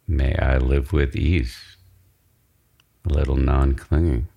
May 0.07 0.35
I 0.35 0.57
live 0.57 0.93
with 0.93 1.15
ease, 1.15 1.77
a 3.05 3.09
little 3.13 3.35
non 3.35 3.75
clinging. 3.75 4.27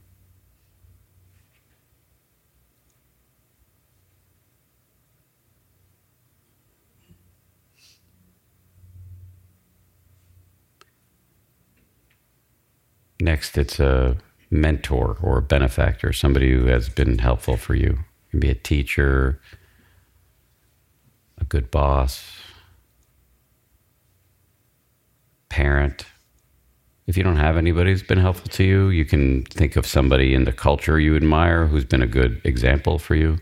Next, 13.20 13.58
it's 13.58 13.78
a 13.78 14.16
mentor 14.50 15.18
or 15.22 15.38
a 15.38 15.42
benefactor, 15.42 16.12
somebody 16.12 16.52
who 16.52 16.66
has 16.66 16.88
been 16.88 17.18
helpful 17.18 17.56
for 17.56 17.74
you. 17.74 17.90
It 17.90 18.30
can 18.30 18.40
be 18.40 18.50
a 18.50 18.54
teacher, 18.54 19.40
a 21.38 21.44
good 21.44 21.70
boss, 21.70 22.24
parent. 25.50 26.06
If 27.06 27.16
you 27.16 27.22
don't 27.22 27.36
have 27.36 27.56
anybody 27.56 27.90
who's 27.90 28.02
been 28.02 28.18
helpful 28.18 28.48
to 28.48 28.64
you, 28.64 28.88
you 28.88 29.04
can 29.04 29.44
think 29.44 29.76
of 29.76 29.86
somebody 29.86 30.34
in 30.34 30.44
the 30.44 30.52
culture 30.52 30.98
you 30.98 31.16
admire 31.16 31.66
who's 31.66 31.84
been 31.84 32.02
a 32.02 32.06
good 32.06 32.40
example 32.44 32.98
for 32.98 33.14
you. 33.14 33.38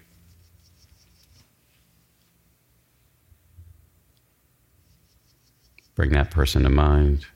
Bring 5.95 6.11
that 6.11 6.31
person 6.31 6.63
to 6.63 6.71
mind. 6.71 7.27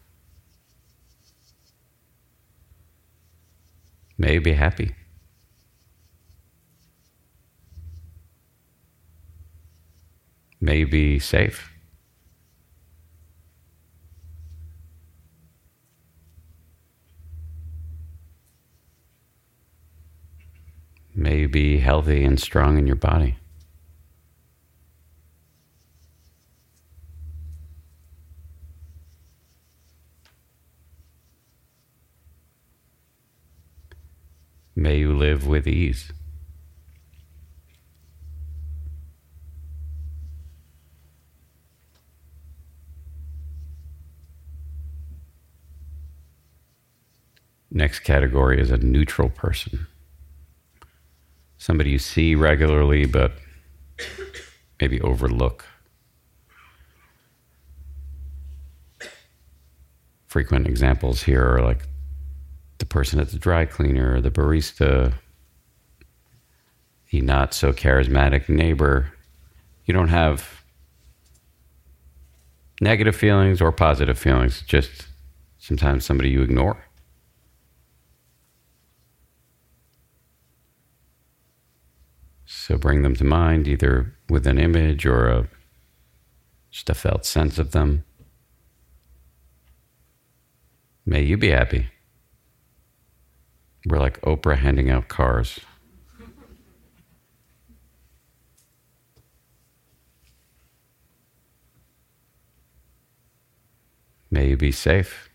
May 4.18 4.34
you 4.34 4.40
be 4.40 4.52
happy. 4.52 4.94
May 10.60 10.78
you 10.78 10.86
be 10.86 11.18
safe. 11.18 11.72
May 21.14 21.40
you 21.40 21.48
be 21.48 21.78
healthy 21.78 22.24
and 22.24 22.40
strong 22.40 22.78
in 22.78 22.86
your 22.86 22.96
body. 22.96 23.36
May 34.74 34.98
you 34.98 35.16
live 35.16 35.46
with 35.46 35.66
ease. 35.68 36.12
Next 47.70 48.00
category 48.00 48.60
is 48.60 48.70
a 48.70 48.76
neutral 48.76 49.30
person. 49.30 49.86
Somebody 51.56 51.90
you 51.90 51.98
see 51.98 52.34
regularly 52.34 53.06
but 53.06 53.32
maybe 54.80 55.00
overlook. 55.00 55.64
Frequent 60.26 60.66
examples 60.66 61.22
here 61.22 61.46
are 61.46 61.62
like 61.62 61.86
the 62.82 62.86
person 62.86 63.20
at 63.20 63.28
the 63.28 63.38
dry 63.38 63.64
cleaner, 63.64 64.20
the 64.20 64.28
barista, 64.28 65.14
the 67.12 67.20
not 67.20 67.54
so 67.54 67.72
charismatic 67.72 68.48
neighbor. 68.48 69.12
You 69.84 69.94
don't 69.94 70.08
have 70.08 70.64
negative 72.80 73.14
feelings 73.14 73.60
or 73.60 73.70
positive 73.70 74.18
feelings, 74.18 74.62
just 74.66 75.06
sometimes 75.58 76.04
somebody 76.04 76.30
you 76.30 76.42
ignore. 76.42 76.84
So 82.44 82.76
bring 82.76 83.02
them 83.02 83.14
to 83.14 83.24
mind 83.24 83.68
either 83.68 84.12
with 84.28 84.44
an 84.48 84.58
image 84.58 85.06
or 85.06 85.28
a, 85.28 85.48
just 86.72 86.90
a 86.90 86.94
felt 86.94 87.24
sense 87.24 87.60
of 87.60 87.70
them. 87.70 88.02
May 91.06 91.22
you 91.22 91.36
be 91.36 91.50
happy. 91.50 91.91
We're 93.86 93.98
like 93.98 94.20
Oprah 94.22 94.58
handing 94.58 94.90
out 94.90 95.08
cars. 95.08 95.58
May 104.30 104.48
you 104.48 104.56
be 104.56 104.72
safe. 104.72 105.28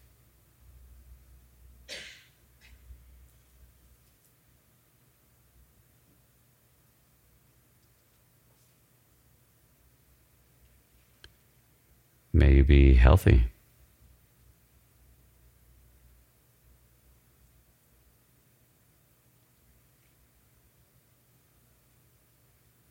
May 12.34 12.56
you 12.56 12.64
be 12.64 12.94
healthy. 12.94 13.52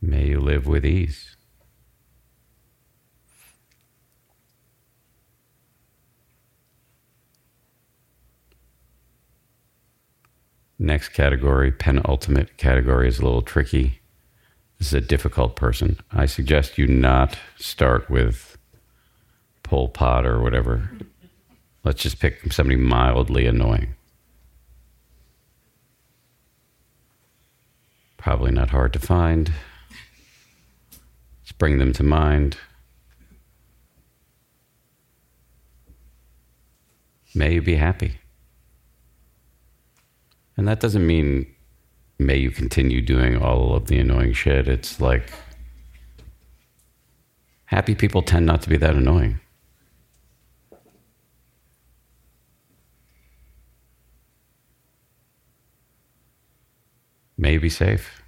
May 0.03 0.27
you 0.27 0.41
live 0.57 0.67
with 0.67 0.87
ease. 0.87 1.37
Next 10.79 11.11
category, 11.11 11.71
penultimate 11.71 12.57
category, 12.57 13.09
is 13.09 13.19
a 13.19 13.23
little 13.23 13.43
tricky. 13.43 14.01
This 14.79 14.89
is 14.89 14.95
a 14.95 15.01
difficult 15.03 15.57
person. 15.57 15.99
I 16.11 16.25
suggest 16.25 16.79
you 16.79 16.87
not 16.87 17.39
start 17.59 18.09
with 18.09 18.57
Pol 19.63 19.89
Pot 19.89 20.25
or 20.25 20.41
whatever. 20.41 20.91
Let's 21.85 22.03
just 22.03 22.19
pick 22.19 22.51
somebody 22.51 22.77
mildly 22.77 23.47
annoying. 23.47 23.95
Probably 28.17 28.53
not 28.53 28.71
hard 28.71 28.95
to 28.95 28.99
find. 28.99 29.53
Bring 31.59 31.79
them 31.79 31.93
to 31.95 32.03
mind. 32.03 32.59
May 37.35 37.55
you 37.55 37.63
be 37.63 37.77
happy. 37.77 38.19
And 40.57 40.67
that 40.67 40.81
doesn't 40.81 41.07
mean 41.07 41.47
may 42.19 42.37
you 42.37 42.51
continue 42.51 43.03
doing 43.03 43.37
all 43.37 43.75
of 43.75 43.87
the 43.87 43.99
annoying 43.99 44.33
shit. 44.33 44.69
It's 44.69 45.01
like 45.01 45.31
happy 47.67 47.95
people 47.95 48.23
tend 48.23 48.47
not 48.47 48.63
to 48.63 48.69
be 48.69 48.77
that 48.79 48.95
annoying. 48.95 49.41
May 57.39 57.53
you 57.55 57.61
be 57.61 57.69
safe. 57.69 58.23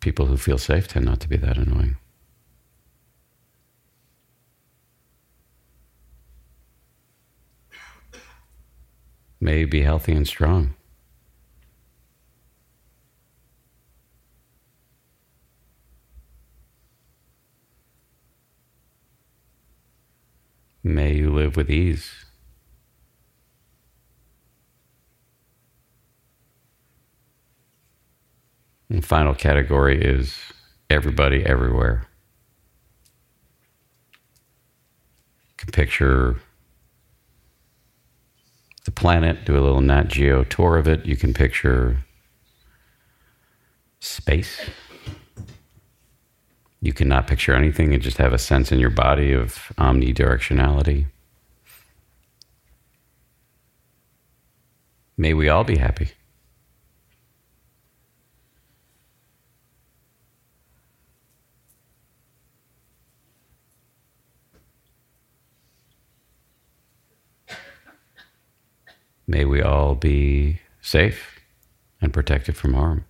People 0.00 0.26
who 0.26 0.36
feel 0.38 0.58
safe 0.58 0.88
tend 0.88 1.04
not 1.04 1.20
to 1.20 1.28
be 1.28 1.36
that 1.36 1.58
annoying. 1.58 1.96
May 9.42 9.60
you 9.60 9.66
be 9.66 9.82
healthy 9.82 10.12
and 10.12 10.26
strong. 10.26 10.74
May 20.82 21.14
you 21.14 21.30
live 21.30 21.56
with 21.56 21.70
ease. 21.70 22.29
And 28.90 29.04
final 29.04 29.34
category 29.34 30.02
is 30.02 30.36
everybody 30.90 31.46
everywhere. 31.46 32.08
You 35.48 35.54
can 35.58 35.70
picture 35.70 36.36
the 38.84 38.90
planet, 38.90 39.44
do 39.44 39.52
a 39.52 39.62
little 39.62 39.80
Nat 39.80 40.08
Geo 40.08 40.42
tour 40.42 40.76
of 40.76 40.88
it. 40.88 41.06
You 41.06 41.16
can 41.16 41.32
picture 41.32 41.98
space. 44.00 44.60
You 46.80 46.92
cannot 46.92 47.28
picture 47.28 47.54
anything 47.54 47.94
and 47.94 48.02
just 48.02 48.18
have 48.18 48.32
a 48.32 48.38
sense 48.38 48.72
in 48.72 48.80
your 48.80 48.90
body 48.90 49.32
of 49.32 49.72
omnidirectionality. 49.78 51.06
May 55.16 55.34
we 55.34 55.48
all 55.48 55.62
be 55.62 55.76
happy. 55.76 56.08
May 69.30 69.44
we 69.44 69.62
all 69.62 69.94
be 69.94 70.58
safe 70.80 71.38
and 72.00 72.12
protected 72.12 72.56
from 72.56 72.74
harm. 72.74 73.04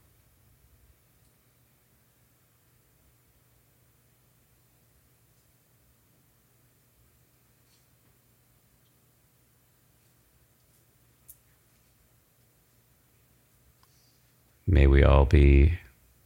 May 14.67 14.87
we 14.87 15.03
all 15.03 15.25
be 15.25 15.79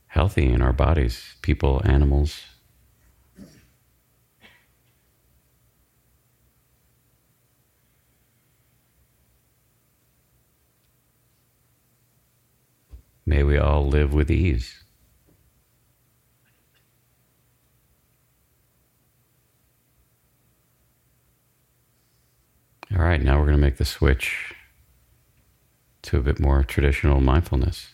healthy 0.09 0.53
in 0.53 0.61
our 0.61 0.73
bodies, 0.73 1.37
people, 1.41 1.81
animals, 1.85 2.41
May 13.27 13.43
we 13.43 13.57
all 13.57 13.87
live 13.87 14.13
with 14.13 14.31
ease. 14.31 14.85
All 22.97 23.03
right, 23.03 23.21
now 23.21 23.39
we're 23.39 23.47
going 23.47 23.57
to 23.57 23.63
make 23.63 23.79
the 23.79 23.85
switch 23.85 24.55
to 26.03 26.19
a 26.19 26.21
bit 26.21 26.39
more 26.39 26.63
traditional 26.63 27.21
mindfulness. 27.21 27.89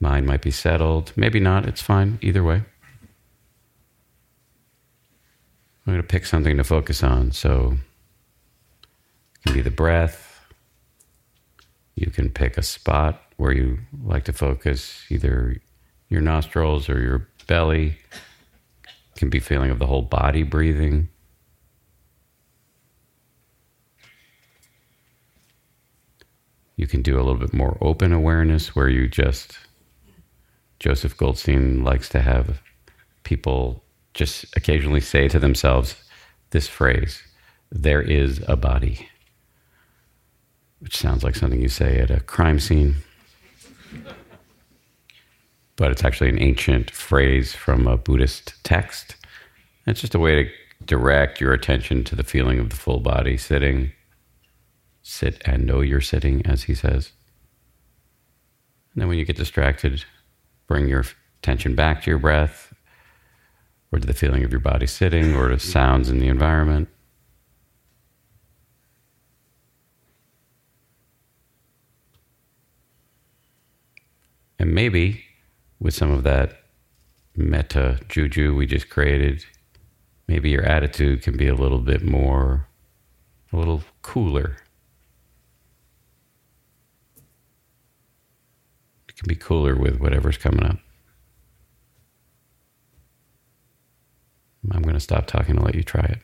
Mind 0.00 0.26
might 0.26 0.40
be 0.40 0.50
settled, 0.50 1.12
maybe 1.16 1.38
not, 1.38 1.66
it's 1.66 1.82
fine, 1.82 2.18
either 2.22 2.42
way. 2.42 2.64
I'm 5.86 5.92
going 5.92 6.00
to 6.00 6.06
pick 6.06 6.26
something 6.26 6.56
to 6.56 6.64
focus 6.64 7.02
on. 7.02 7.32
So 7.32 7.76
it 9.34 9.44
can 9.44 9.54
be 9.54 9.62
the 9.62 9.70
breath. 9.70 10.40
You 11.96 12.10
can 12.10 12.30
pick 12.30 12.56
a 12.56 12.62
spot 12.62 13.20
where 13.42 13.52
you 13.52 13.76
like 14.04 14.22
to 14.22 14.32
focus, 14.32 15.04
either 15.10 15.56
your 16.08 16.20
nostrils 16.20 16.88
or 16.88 17.00
your 17.00 17.26
belly. 17.48 17.98
It 18.84 19.16
can 19.16 19.30
be 19.30 19.40
feeling 19.40 19.72
of 19.72 19.80
the 19.80 19.86
whole 19.86 20.02
body 20.02 20.44
breathing. 20.44 21.08
You 26.76 26.86
can 26.86 27.02
do 27.02 27.16
a 27.16 27.24
little 27.24 27.34
bit 27.34 27.52
more 27.52 27.76
open 27.80 28.12
awareness 28.12 28.76
where 28.76 28.88
you 28.88 29.08
just, 29.08 29.58
Joseph 30.78 31.16
Goldstein 31.16 31.82
likes 31.82 32.08
to 32.10 32.20
have 32.20 32.62
people 33.24 33.82
just 34.14 34.56
occasionally 34.56 35.00
say 35.00 35.26
to 35.26 35.40
themselves 35.40 35.96
this 36.50 36.68
phrase 36.68 37.20
there 37.72 38.02
is 38.02 38.40
a 38.46 38.54
body, 38.54 39.08
which 40.78 40.96
sounds 40.96 41.24
like 41.24 41.34
something 41.34 41.60
you 41.60 41.68
say 41.68 41.98
at 41.98 42.12
a 42.12 42.20
crime 42.20 42.60
scene 42.60 42.94
but 45.76 45.90
it's 45.90 46.04
actually 46.04 46.28
an 46.28 46.40
ancient 46.40 46.90
phrase 46.90 47.54
from 47.54 47.86
a 47.86 47.96
Buddhist 47.96 48.54
text. 48.62 49.16
It's 49.86 50.00
just 50.00 50.14
a 50.14 50.18
way 50.18 50.44
to 50.44 50.50
direct 50.84 51.40
your 51.40 51.52
attention 51.52 52.04
to 52.04 52.16
the 52.16 52.24
feeling 52.24 52.58
of 52.58 52.70
the 52.70 52.76
full 52.76 53.00
body 53.00 53.36
sitting. 53.36 53.92
Sit 55.02 55.42
and 55.44 55.66
know 55.66 55.80
you're 55.80 56.00
sitting, 56.00 56.44
as 56.46 56.64
he 56.64 56.74
says. 56.74 57.12
And 58.94 59.00
then 59.00 59.08
when 59.08 59.18
you 59.18 59.24
get 59.24 59.36
distracted, 59.36 60.04
bring 60.66 60.88
your 60.88 61.04
attention 61.40 61.74
back 61.74 62.02
to 62.02 62.10
your 62.10 62.18
breath 62.18 62.72
or 63.90 63.98
to 63.98 64.06
the 64.06 64.14
feeling 64.14 64.44
of 64.44 64.50
your 64.50 64.60
body 64.60 64.86
sitting 64.86 65.34
or 65.34 65.48
to 65.48 65.58
sounds 65.58 66.08
in 66.08 66.18
the 66.18 66.28
environment. 66.28 66.88
And 74.62 74.72
maybe 74.72 75.24
with 75.80 75.92
some 75.92 76.12
of 76.12 76.22
that 76.22 76.52
metta 77.34 77.98
juju 78.08 78.54
we 78.54 78.64
just 78.64 78.88
created, 78.88 79.44
maybe 80.28 80.50
your 80.50 80.62
attitude 80.62 81.20
can 81.22 81.36
be 81.36 81.48
a 81.48 81.54
little 81.56 81.80
bit 81.80 82.04
more, 82.04 82.68
a 83.52 83.56
little 83.56 83.82
cooler. 84.02 84.58
It 89.08 89.16
can 89.16 89.26
be 89.26 89.34
cooler 89.34 89.74
with 89.74 89.98
whatever's 89.98 90.38
coming 90.38 90.62
up. 90.62 90.78
I'm 94.70 94.82
going 94.82 94.94
to 94.94 95.00
stop 95.00 95.26
talking 95.26 95.56
to 95.56 95.60
let 95.60 95.74
you 95.74 95.82
try 95.82 96.04
it. 96.04 96.18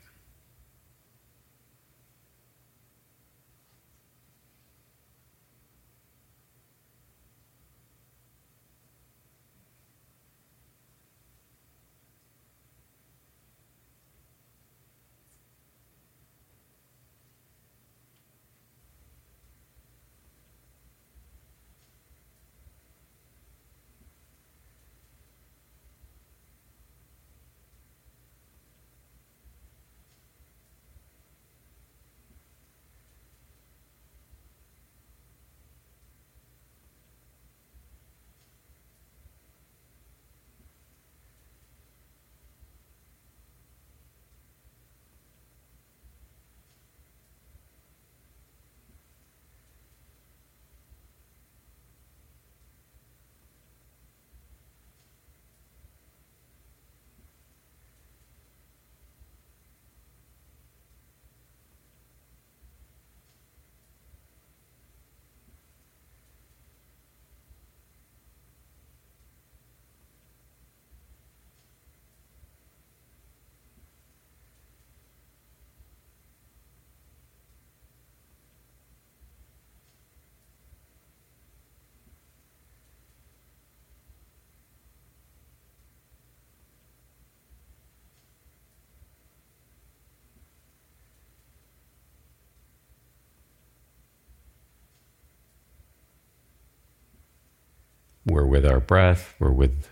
We're 98.29 98.45
with 98.47 98.67
our 98.67 98.79
breath, 98.79 99.35
we're 99.39 99.51
with 99.51 99.89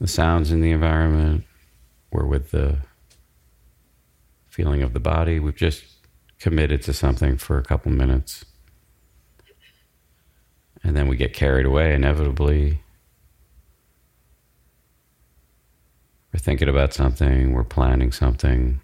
the 0.00 0.08
sounds 0.08 0.50
in 0.50 0.62
the 0.62 0.70
environment, 0.70 1.44
we're 2.10 2.24
with 2.24 2.52
the 2.52 2.78
feeling 4.48 4.82
of 4.82 4.94
the 4.94 5.00
body. 5.00 5.38
We've 5.40 5.54
just 5.54 5.84
committed 6.38 6.80
to 6.82 6.94
something 6.94 7.36
for 7.36 7.58
a 7.58 7.62
couple 7.62 7.92
minutes. 7.92 8.46
And 10.82 10.96
then 10.96 11.06
we 11.06 11.16
get 11.16 11.34
carried 11.34 11.66
away 11.66 11.94
inevitably. 11.94 12.80
We're 16.32 16.40
thinking 16.40 16.68
about 16.68 16.94
something, 16.94 17.52
we're 17.52 17.64
planning 17.64 18.10
something. 18.10 18.80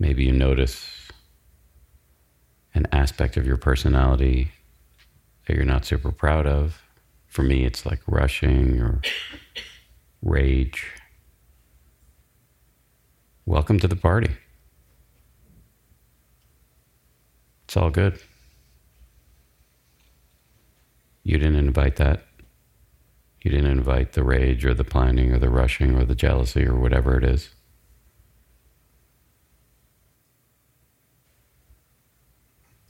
Maybe 0.00 0.24
you 0.24 0.32
notice 0.32 1.07
an 2.78 2.86
aspect 2.92 3.36
of 3.36 3.44
your 3.44 3.56
personality 3.56 4.52
that 5.46 5.56
you're 5.56 5.64
not 5.64 5.84
super 5.84 6.12
proud 6.12 6.46
of. 6.46 6.80
For 7.26 7.42
me, 7.42 7.64
it's 7.64 7.84
like 7.84 8.00
rushing 8.06 8.80
or 8.80 9.02
rage. 10.22 10.86
Welcome 13.46 13.80
to 13.80 13.88
the 13.88 13.96
party. 13.96 14.30
It's 17.64 17.76
all 17.76 17.90
good. 17.90 18.20
You 21.24 21.36
didn't 21.36 21.56
invite 21.56 21.96
that. 21.96 22.22
You 23.42 23.50
didn't 23.50 23.72
invite 23.72 24.12
the 24.12 24.22
rage 24.22 24.64
or 24.64 24.72
the 24.72 24.84
planning 24.84 25.32
or 25.32 25.40
the 25.40 25.50
rushing 25.50 25.96
or 25.96 26.04
the 26.04 26.14
jealousy 26.14 26.64
or 26.64 26.76
whatever 26.76 27.18
it 27.18 27.24
is. 27.24 27.50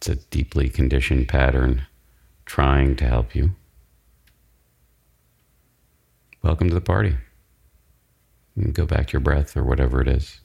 It's 0.09 0.25
a 0.25 0.29
deeply 0.31 0.71
conditioned 0.71 1.29
pattern 1.29 1.87
trying 2.47 2.97
to 2.97 3.05
help 3.05 3.35
you. 3.35 3.51
Welcome 6.42 6.71
to 6.71 6.75
the 6.75 6.81
party. 6.81 7.16
go 8.73 8.87
back 8.87 9.09
to 9.09 9.12
your 9.12 9.21
breath 9.21 9.55
or 9.55 9.64
whatever 9.64 10.01
it 10.01 10.09
is. 10.09 10.40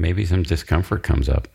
Maybe 0.00 0.24
some 0.24 0.42
discomfort 0.42 1.02
comes 1.02 1.28
up 1.28 1.48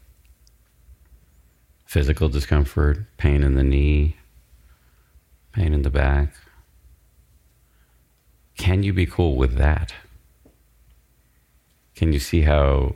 physical 1.85 2.27
discomfort, 2.27 3.05
pain 3.17 3.41
in 3.41 3.55
the 3.55 3.63
knee, 3.63 4.17
pain 5.53 5.73
in 5.73 5.83
the 5.83 5.89
back. 5.89 6.33
Can 8.57 8.83
you 8.83 8.91
be 8.91 9.05
cool 9.05 9.37
with 9.37 9.55
that? 9.55 9.93
Can 11.95 12.11
you 12.11 12.19
see 12.19 12.41
how 12.41 12.95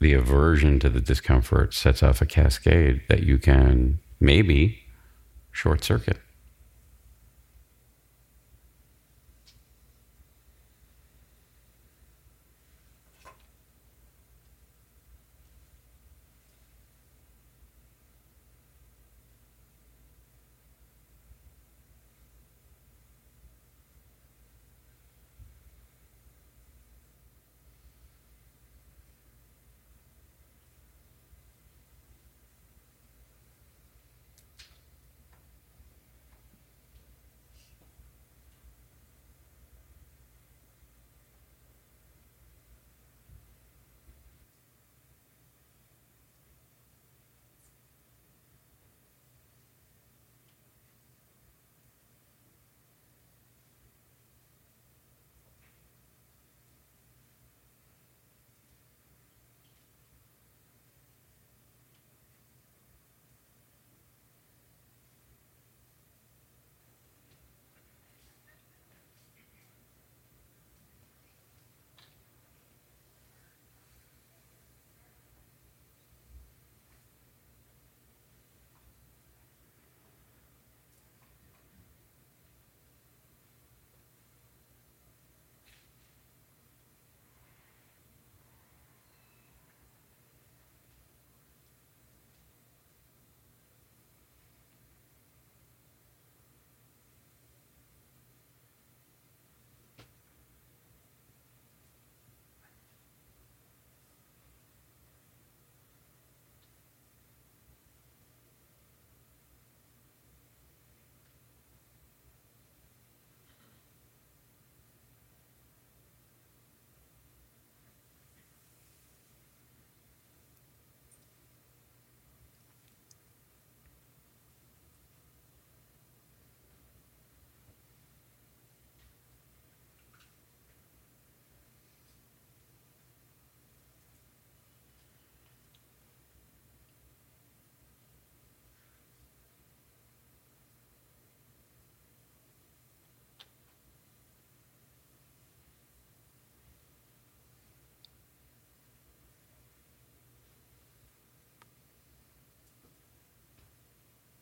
the 0.00 0.14
aversion 0.14 0.80
to 0.80 0.88
the 0.88 1.00
discomfort 1.00 1.72
sets 1.72 2.02
off 2.02 2.20
a 2.20 2.26
cascade 2.26 3.02
that 3.08 3.22
you 3.22 3.38
can 3.38 4.00
maybe 4.18 4.82
short 5.52 5.84
circuit? 5.84 6.18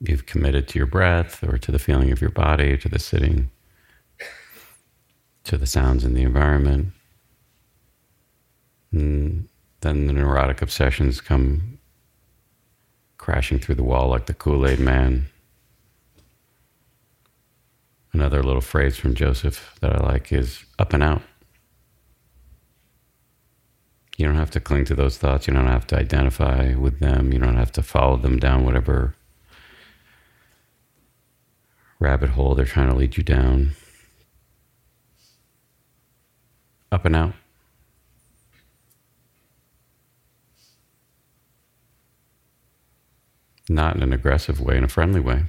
You've 0.01 0.27
committed 0.27 0.69
to 0.69 0.79
your 0.79 0.87
breath 0.87 1.43
or 1.43 1.59
to 1.59 1.73
the 1.73 1.79
feeling 1.79 2.13
of 2.13 2.21
your 2.21 2.31
body, 2.31 2.77
to 2.79 2.89
the 2.89 2.99
sitting, 2.99 3.51
to 5.45 5.57
the 5.57 5.67
sounds 5.67 6.05
in 6.05 6.15
the 6.15 6.23
environment. 6.23 6.89
And 8.93 9.49
then 9.81 10.07
the 10.07 10.13
neurotic 10.13 10.63
obsessions 10.63 11.21
come 11.21 11.79
crashing 13.17 13.59
through 13.59 13.75
the 13.75 13.83
wall 13.83 14.09
like 14.09 14.27
the 14.27 14.35
Kool 14.35 14.67
Aid 14.67 14.79
man. 14.79 15.27
Another 18.13 18.43
little 18.43 18.63
phrase 18.63 18.97
from 18.97 19.15
Joseph 19.15 19.77
that 19.81 19.95
I 19.95 20.03
like 20.03 20.33
is 20.33 20.65
up 20.79 20.93
and 20.93 21.03
out. 21.03 21.23
You 24.17 24.27
don't 24.27 24.37
have 24.37 24.51
to 24.53 24.61
cling 24.61 24.85
to 24.87 24.95
those 24.95 25.19
thoughts. 25.19 25.47
You 25.47 25.55
don't 25.55 25.67
have 25.67 25.87
to 25.89 25.97
identify 25.97 26.75
with 26.75 26.99
them. 26.99 27.33
You 27.33 27.39
don't 27.39 27.57
have 27.57 27.71
to 27.73 27.83
follow 27.83 28.17
them 28.17 28.39
down 28.39 28.65
whatever 28.65 29.15
rabbit 32.01 32.31
hole 32.31 32.55
they're 32.55 32.65
trying 32.65 32.89
to 32.89 32.95
lead 32.95 33.17
you 33.17 33.23
down. 33.23 33.73
Up 36.91 37.05
and 37.05 37.17
out. 37.17 37.35
Not 43.69 43.97
in 43.97 44.03
an 44.03 44.15
aggressive 44.15 44.61
way, 44.61 44.79
in 44.79 44.85
a 44.85 44.89
friendly 44.89 45.21
way. 45.21 45.45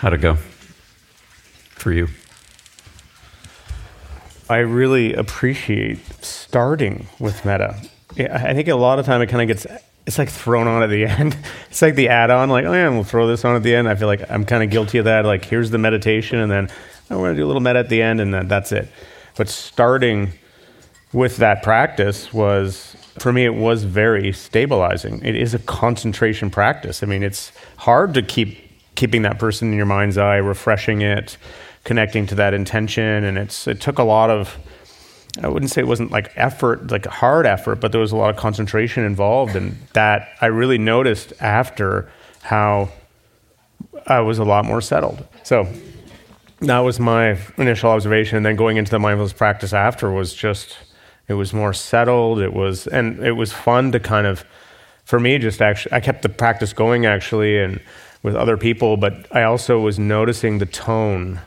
How'd 0.00 0.14
it 0.14 0.22
go 0.22 0.36
for 1.72 1.92
you? 1.92 2.08
I 4.48 4.60
really 4.60 5.12
appreciate 5.12 5.98
starting 6.24 7.06
with 7.18 7.44
Metta. 7.44 7.76
I 8.18 8.54
think 8.54 8.68
a 8.68 8.76
lot 8.76 8.98
of 8.98 9.04
time 9.04 9.20
it 9.20 9.26
kind 9.26 9.42
of 9.42 9.48
gets 9.54 9.66
it's 10.06 10.16
like 10.16 10.30
thrown 10.30 10.66
on 10.66 10.82
at 10.82 10.88
the 10.88 11.04
end. 11.18 11.36
It's 11.68 11.82
like 11.82 11.96
the 11.96 12.08
add-on, 12.08 12.48
like 12.48 12.64
oh 12.64 12.72
yeah, 12.72 12.88
we'll 12.88 13.04
throw 13.04 13.26
this 13.26 13.44
on 13.44 13.56
at 13.56 13.62
the 13.62 13.74
end. 13.74 13.90
I 13.90 13.94
feel 13.94 14.08
like 14.08 14.22
I'm 14.30 14.46
kind 14.46 14.62
of 14.62 14.70
guilty 14.70 14.96
of 14.96 15.04
that. 15.04 15.26
Like 15.26 15.44
here's 15.44 15.70
the 15.70 15.76
meditation, 15.76 16.38
and 16.38 16.50
then 16.50 16.70
oh, 17.10 17.18
we're 17.18 17.26
gonna 17.26 17.36
do 17.36 17.44
a 17.44 17.48
little 17.48 17.60
metta 17.60 17.80
at 17.80 17.90
the 17.90 18.00
end, 18.00 18.22
and 18.22 18.32
then 18.32 18.48
that's 18.48 18.72
it. 18.72 18.88
But 19.36 19.50
starting 19.50 20.32
with 21.12 21.36
that 21.36 21.62
practice 21.62 22.32
was 22.32 22.96
for 23.18 23.34
me 23.34 23.44
it 23.44 23.54
was 23.54 23.84
very 23.84 24.32
stabilizing. 24.32 25.22
It 25.22 25.36
is 25.36 25.52
a 25.52 25.58
concentration 25.58 26.48
practice. 26.48 27.02
I 27.02 27.06
mean, 27.06 27.22
it's 27.22 27.52
hard 27.76 28.14
to 28.14 28.22
keep 28.22 28.69
keeping 29.00 29.22
that 29.22 29.38
person 29.38 29.72
in 29.72 29.76
your 29.76 29.86
mind's 29.86 30.18
eye, 30.18 30.36
refreshing 30.36 31.00
it, 31.00 31.38
connecting 31.84 32.26
to 32.26 32.34
that 32.34 32.52
intention. 32.52 33.24
And 33.24 33.38
it's 33.38 33.66
it 33.66 33.80
took 33.80 33.98
a 33.98 34.04
lot 34.04 34.28
of 34.28 34.58
I 35.42 35.48
wouldn't 35.48 35.70
say 35.70 35.80
it 35.80 35.86
wasn't 35.86 36.10
like 36.10 36.32
effort, 36.36 36.90
like 36.90 37.06
hard 37.06 37.46
effort, 37.46 37.76
but 37.76 37.92
there 37.92 38.00
was 38.00 38.12
a 38.12 38.16
lot 38.16 38.30
of 38.30 38.36
concentration 38.36 39.04
involved. 39.04 39.56
And 39.56 39.78
that 39.94 40.28
I 40.40 40.46
really 40.46 40.76
noticed 40.76 41.32
after 41.40 42.10
how 42.42 42.90
I 44.06 44.20
was 44.20 44.38
a 44.38 44.44
lot 44.44 44.64
more 44.64 44.82
settled. 44.82 45.26
So 45.44 45.66
that 46.60 46.80
was 46.80 47.00
my 47.00 47.38
initial 47.56 47.90
observation. 47.90 48.36
And 48.36 48.44
then 48.44 48.56
going 48.56 48.76
into 48.76 48.90
the 48.90 48.98
mindfulness 48.98 49.32
practice 49.32 49.72
after 49.72 50.10
was 50.10 50.34
just, 50.34 50.76
it 51.28 51.34
was 51.34 51.54
more 51.54 51.72
settled. 51.72 52.40
It 52.40 52.52
was, 52.52 52.86
and 52.86 53.24
it 53.24 53.32
was 53.32 53.52
fun 53.52 53.92
to 53.92 54.00
kind 54.00 54.26
of, 54.26 54.44
for 55.04 55.18
me, 55.20 55.38
just 55.38 55.62
actually, 55.62 55.92
I 55.92 56.00
kept 56.00 56.22
the 56.22 56.28
practice 56.28 56.72
going 56.74 57.06
actually. 57.06 57.58
And 57.58 57.80
with 58.22 58.36
other 58.36 58.56
people, 58.56 58.96
but 58.96 59.26
I 59.34 59.42
also 59.42 59.80
was 59.80 59.98
noticing 59.98 60.58
the 60.58 60.66
tone 60.66 61.40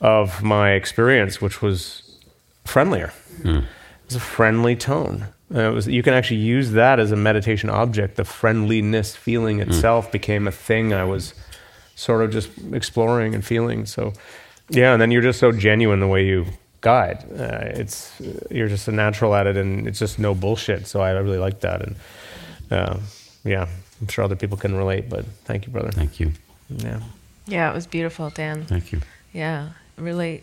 of 0.00 0.42
my 0.42 0.72
experience, 0.72 1.40
which 1.40 1.62
was 1.62 2.18
friendlier. 2.64 3.12
Mm. 3.40 3.62
It 3.62 3.66
was 4.06 4.16
a 4.16 4.20
friendly 4.20 4.76
tone. 4.76 5.28
Uh, 5.54 5.70
was, 5.70 5.86
you 5.86 6.02
can 6.02 6.14
actually 6.14 6.40
use 6.40 6.72
that 6.72 6.98
as 6.98 7.12
a 7.12 7.16
meditation 7.16 7.70
object. 7.70 8.16
The 8.16 8.24
friendliness 8.24 9.14
feeling 9.14 9.56
hmm. 9.56 9.68
itself 9.68 10.08
mm. 10.08 10.12
became 10.12 10.48
a 10.48 10.50
thing 10.50 10.94
I 10.94 11.04
was 11.04 11.34
sort 11.94 12.22
of 12.22 12.30
just 12.30 12.50
exploring 12.72 13.34
and 13.34 13.44
feeling. 13.44 13.84
So, 13.84 14.14
yeah, 14.70 14.92
and 14.92 15.02
then 15.02 15.10
you're 15.10 15.22
just 15.22 15.38
so 15.38 15.52
genuine 15.52 16.00
the 16.00 16.06
way 16.06 16.24
you 16.24 16.46
guide. 16.80 17.24
Uh, 17.38 17.78
it's 17.78 18.12
you're 18.50 18.68
just 18.68 18.88
a 18.88 18.92
natural 18.92 19.34
at 19.34 19.46
it, 19.46 19.56
and 19.56 19.86
it's 19.86 19.98
just 19.98 20.18
no 20.18 20.34
bullshit. 20.34 20.86
So 20.86 21.00
I 21.00 21.10
really 21.10 21.38
like 21.38 21.60
that, 21.60 21.82
and 21.82 21.96
uh, 22.70 22.98
yeah, 23.44 23.68
I'm 24.02 24.08
sure 24.08 24.24
other 24.24 24.34
people 24.34 24.56
can 24.56 24.74
relate, 24.74 25.08
but 25.08 25.24
thank 25.44 25.64
you, 25.64 25.72
brother. 25.72 25.92
Thank 25.92 26.18
you. 26.18 26.32
Yeah. 26.68 27.00
Yeah, 27.46 27.70
it 27.70 27.74
was 27.74 27.86
beautiful, 27.86 28.30
Dan. 28.30 28.64
Thank 28.64 28.90
you. 28.90 29.00
Yeah, 29.32 29.70
really. 29.96 30.42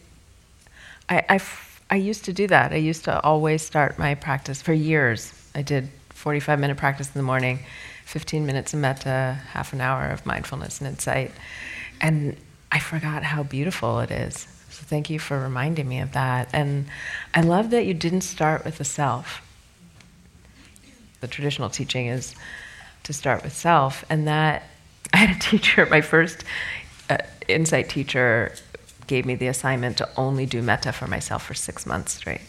I, 1.09 1.25
I, 1.27 1.41
I 1.89 1.95
used 1.97 2.23
to 2.25 2.33
do 2.33 2.47
that. 2.47 2.71
I 2.71 2.77
used 2.77 3.03
to 3.03 3.21
always 3.21 3.61
start 3.61 3.99
my 3.99 4.15
practice 4.15 4.61
for 4.61 4.71
years. 4.71 5.33
I 5.53 5.61
did 5.61 5.89
45 6.11 6.57
minute 6.57 6.77
practice 6.77 7.07
in 7.07 7.13
the 7.15 7.23
morning, 7.23 7.59
15 8.05 8.45
minutes 8.45 8.73
of 8.73 8.79
metta, 8.79 9.39
half 9.51 9.73
an 9.73 9.81
hour 9.81 10.07
of 10.07 10.25
mindfulness 10.25 10.79
and 10.79 10.87
insight. 10.87 11.31
And 11.99 12.37
I 12.71 12.79
forgot 12.79 13.23
how 13.23 13.43
beautiful 13.43 13.99
it 13.99 14.09
is. 14.09 14.47
So 14.69 14.83
thank 14.85 15.09
you 15.09 15.19
for 15.19 15.37
reminding 15.37 15.89
me 15.89 15.99
of 15.99 16.13
that. 16.13 16.47
And 16.53 16.85
I 17.33 17.41
love 17.41 17.71
that 17.71 17.85
you 17.85 17.93
didn't 17.93 18.21
start 18.21 18.63
with 18.63 18.77
the 18.77 18.85
self. 18.85 19.45
The 21.19 21.27
traditional 21.27 21.69
teaching 21.69 22.07
is 22.07 22.35
to 23.03 23.13
start 23.13 23.43
with 23.43 23.53
self. 23.53 24.03
And 24.09 24.27
that 24.27 24.63
I 25.13 25.17
had 25.17 25.35
a 25.35 25.39
teacher, 25.39 25.85
my 25.87 26.01
first 26.01 26.43
uh, 27.09 27.17
insight 27.47 27.89
teacher, 27.89 28.53
gave 29.07 29.25
me 29.25 29.35
the 29.35 29.47
assignment 29.47 29.97
to 29.97 30.09
only 30.17 30.45
do 30.45 30.61
metta 30.61 30.91
for 30.91 31.07
myself 31.07 31.43
for 31.43 31.55
six 31.55 31.85
months 31.85 32.13
straight. 32.13 32.41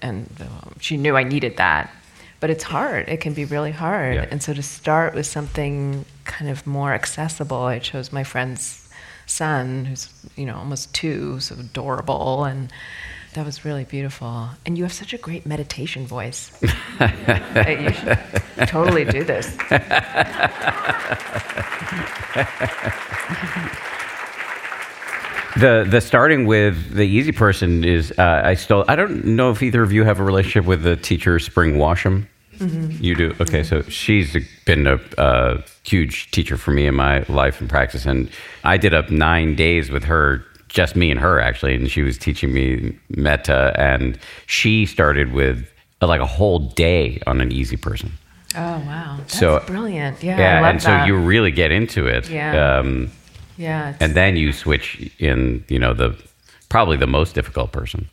And 0.00 0.30
uh, 0.40 0.70
she 0.80 0.96
knew 0.96 1.16
I 1.16 1.24
needed 1.24 1.56
that. 1.56 1.92
But 2.38 2.50
it's 2.50 2.64
hard. 2.64 3.08
It 3.08 3.20
can 3.20 3.34
be 3.34 3.44
really 3.44 3.70
hard. 3.70 4.16
Yeah. 4.16 4.26
And 4.30 4.42
so 4.42 4.52
to 4.52 4.62
start 4.62 5.14
with 5.14 5.26
something 5.26 6.04
kind 6.24 6.50
of 6.50 6.66
more 6.66 6.92
accessible, 6.92 7.62
I 7.62 7.78
chose 7.78 8.12
my 8.12 8.24
friend's 8.24 8.88
son, 9.26 9.84
who's 9.84 10.08
you 10.36 10.46
know 10.46 10.56
almost 10.56 10.92
two, 10.94 11.40
so 11.40 11.54
adorable, 11.54 12.44
and 12.44 12.72
that 13.34 13.46
was 13.46 13.64
really 13.64 13.84
beautiful. 13.84 14.50
And 14.66 14.76
you 14.76 14.84
have 14.84 14.92
such 14.92 15.12
a 15.12 15.18
great 15.18 15.46
meditation 15.46 16.06
voice. 16.06 16.52
you 17.00 17.92
should 17.92 18.18
totally 18.66 19.04
do 19.04 19.24
this. 19.24 19.56
the 25.56 25.86
the 25.88 26.00
starting 26.00 26.46
with 26.46 26.94
the 26.94 27.04
easy 27.04 27.32
person 27.32 27.84
is 27.84 28.12
uh, 28.18 28.42
I 28.44 28.54
still 28.54 28.84
I 28.88 28.96
don't 28.96 29.24
know 29.24 29.50
if 29.50 29.62
either 29.62 29.82
of 29.82 29.92
you 29.92 30.04
have 30.04 30.20
a 30.20 30.24
relationship 30.24 30.64
with 30.66 30.82
the 30.82 30.96
teacher 30.96 31.38
Spring 31.38 31.74
Washam. 31.74 32.26
Mm-hmm. 32.58 33.02
You 33.02 33.14
do 33.14 33.34
okay. 33.40 33.62
So 33.62 33.82
she's 33.82 34.36
been 34.66 34.86
a, 34.86 35.00
a 35.18 35.64
huge 35.84 36.30
teacher 36.30 36.56
for 36.56 36.70
me 36.70 36.86
in 36.86 36.94
my 36.94 37.24
life 37.28 37.60
and 37.60 37.68
practice, 37.68 38.04
and 38.04 38.30
I 38.62 38.76
did 38.76 38.94
up 38.94 39.10
nine 39.10 39.56
days 39.56 39.90
with 39.90 40.04
her 40.04 40.44
just 40.72 40.96
me 40.96 41.10
and 41.10 41.20
her 41.20 41.38
actually, 41.38 41.74
and 41.74 41.90
she 41.90 42.02
was 42.02 42.18
teaching 42.18 42.52
me 42.52 42.98
metta, 43.10 43.74
and 43.76 44.18
she 44.46 44.86
started 44.86 45.32
with 45.32 45.70
uh, 46.00 46.06
like 46.06 46.20
a 46.20 46.26
whole 46.26 46.58
day 46.58 47.20
on 47.26 47.40
an 47.40 47.52
easy 47.52 47.76
person. 47.76 48.12
Oh 48.56 48.82
wow, 48.86 49.16
that's 49.18 49.38
so 49.38 49.62
brilliant! 49.66 50.22
Yeah, 50.22 50.38
yeah, 50.38 50.68
and 50.68 50.80
that. 50.80 50.82
so 50.82 51.04
you 51.04 51.16
really 51.16 51.50
get 51.50 51.70
into 51.70 52.06
it. 52.06 52.28
Yeah, 52.28 52.78
um, 52.78 53.10
yeah, 53.56 53.94
and 54.00 54.14
then 54.14 54.36
you 54.36 54.52
switch 54.52 55.10
in. 55.18 55.64
You 55.68 55.78
know 55.78 55.92
the 55.92 56.20
probably 56.68 56.96
the 56.96 57.06
most 57.06 57.34
difficult 57.34 57.72
person 57.72 58.08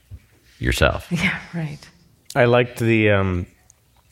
yourself. 0.59 1.07
Yeah, 1.11 1.39
right. 1.53 1.79
I 2.35 2.45
liked 2.45 2.79
the 2.79 3.09
um, 3.11 3.47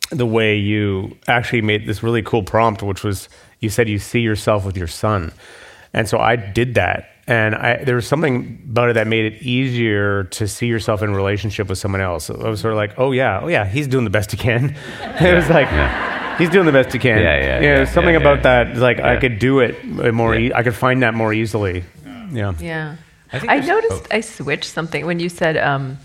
the 0.10 0.26
way 0.26 0.56
you 0.58 1.18
actually 1.28 1.62
made 1.62 1.86
this 1.86 2.02
really 2.02 2.22
cool 2.22 2.44
prompt, 2.44 2.82
which 2.82 3.04
was 3.04 3.30
you 3.60 3.70
said 3.70 3.90
you 3.90 4.00
see 4.00 4.22
yourself 4.22 4.66
with 4.66 4.78
your 4.78 4.88
son, 4.88 5.34
and 5.94 6.08
so 6.08 6.18
I 6.18 6.36
did 6.38 6.76
that, 6.76 7.10
and 7.28 7.56
I, 7.56 7.84
there 7.84 7.96
was 7.96 8.08
something 8.08 8.64
about 8.70 8.90
it 8.90 8.94
that 8.94 9.08
made 9.08 9.26
it 9.34 9.42
easier 9.42 10.24
to 10.26 10.48
see 10.48 10.68
yourself 10.68 11.02
in 11.02 11.14
relationship 11.14 11.68
with 11.68 11.78
someone 11.78 12.02
else. 12.02 12.30
I 12.30 12.48
was 12.50 12.62
sort 12.62 12.74
of 12.74 12.78
like, 12.78 12.94
oh 12.98 13.12
yeah, 13.12 13.42
oh 13.42 13.48
yeah, 13.48 13.66
he's 13.66 13.88
doing 13.88 14.06
the 14.06 14.10
best 14.10 14.32
he 14.32 14.38
can. 14.38 14.76
it 15.22 15.36
was 15.36 15.50
like. 15.50 15.68
He's 16.38 16.52
doing 16.52 16.68
the 16.68 16.72
best 16.72 16.94
he 16.94 17.00
can. 17.00 17.18
Yeah, 17.18 17.36
yeah, 17.38 17.46
yeah. 17.46 17.62
yeah, 17.80 17.86
something 17.86 18.14
yeah, 18.14 18.20
about 18.22 18.38
yeah. 18.38 18.64
that. 18.66 18.78
Like 18.78 19.00
I 19.00 19.18
could 19.18 19.40
do 19.40 19.60
it 19.60 19.84
more. 20.14 20.36
Yeah. 20.36 20.50
E- 20.50 20.54
I 20.54 20.62
could 20.62 20.76
find 20.76 21.02
that 21.02 21.16
more 21.16 21.34
easily. 21.34 21.84
Yeah. 22.32 22.54
Yeah. 22.60 22.96
I 23.34 23.38
I, 23.38 23.40
there's- 23.60 23.68
noticed 23.68 24.08
I 24.12 24.22
switched 24.22 24.70
something 24.72 25.06
when 25.08 25.20
you 25.20 25.30
said, 25.30 25.58
um, 25.58 25.98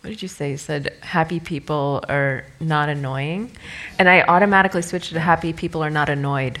what 0.00 0.10
did 0.10 0.22
you 0.22 0.28
say? 0.28 0.52
You 0.52 0.58
said 0.58 0.94
happy 1.00 1.40
people 1.40 2.04
are 2.08 2.44
not 2.60 2.88
annoying. 2.88 3.50
And 3.98 4.08
I 4.08 4.22
automatically 4.22 4.82
switched 4.82 5.12
to 5.12 5.18
happy 5.20 5.52
people 5.52 5.82
are 5.82 5.90
not 5.90 6.08
annoyed. 6.08 6.60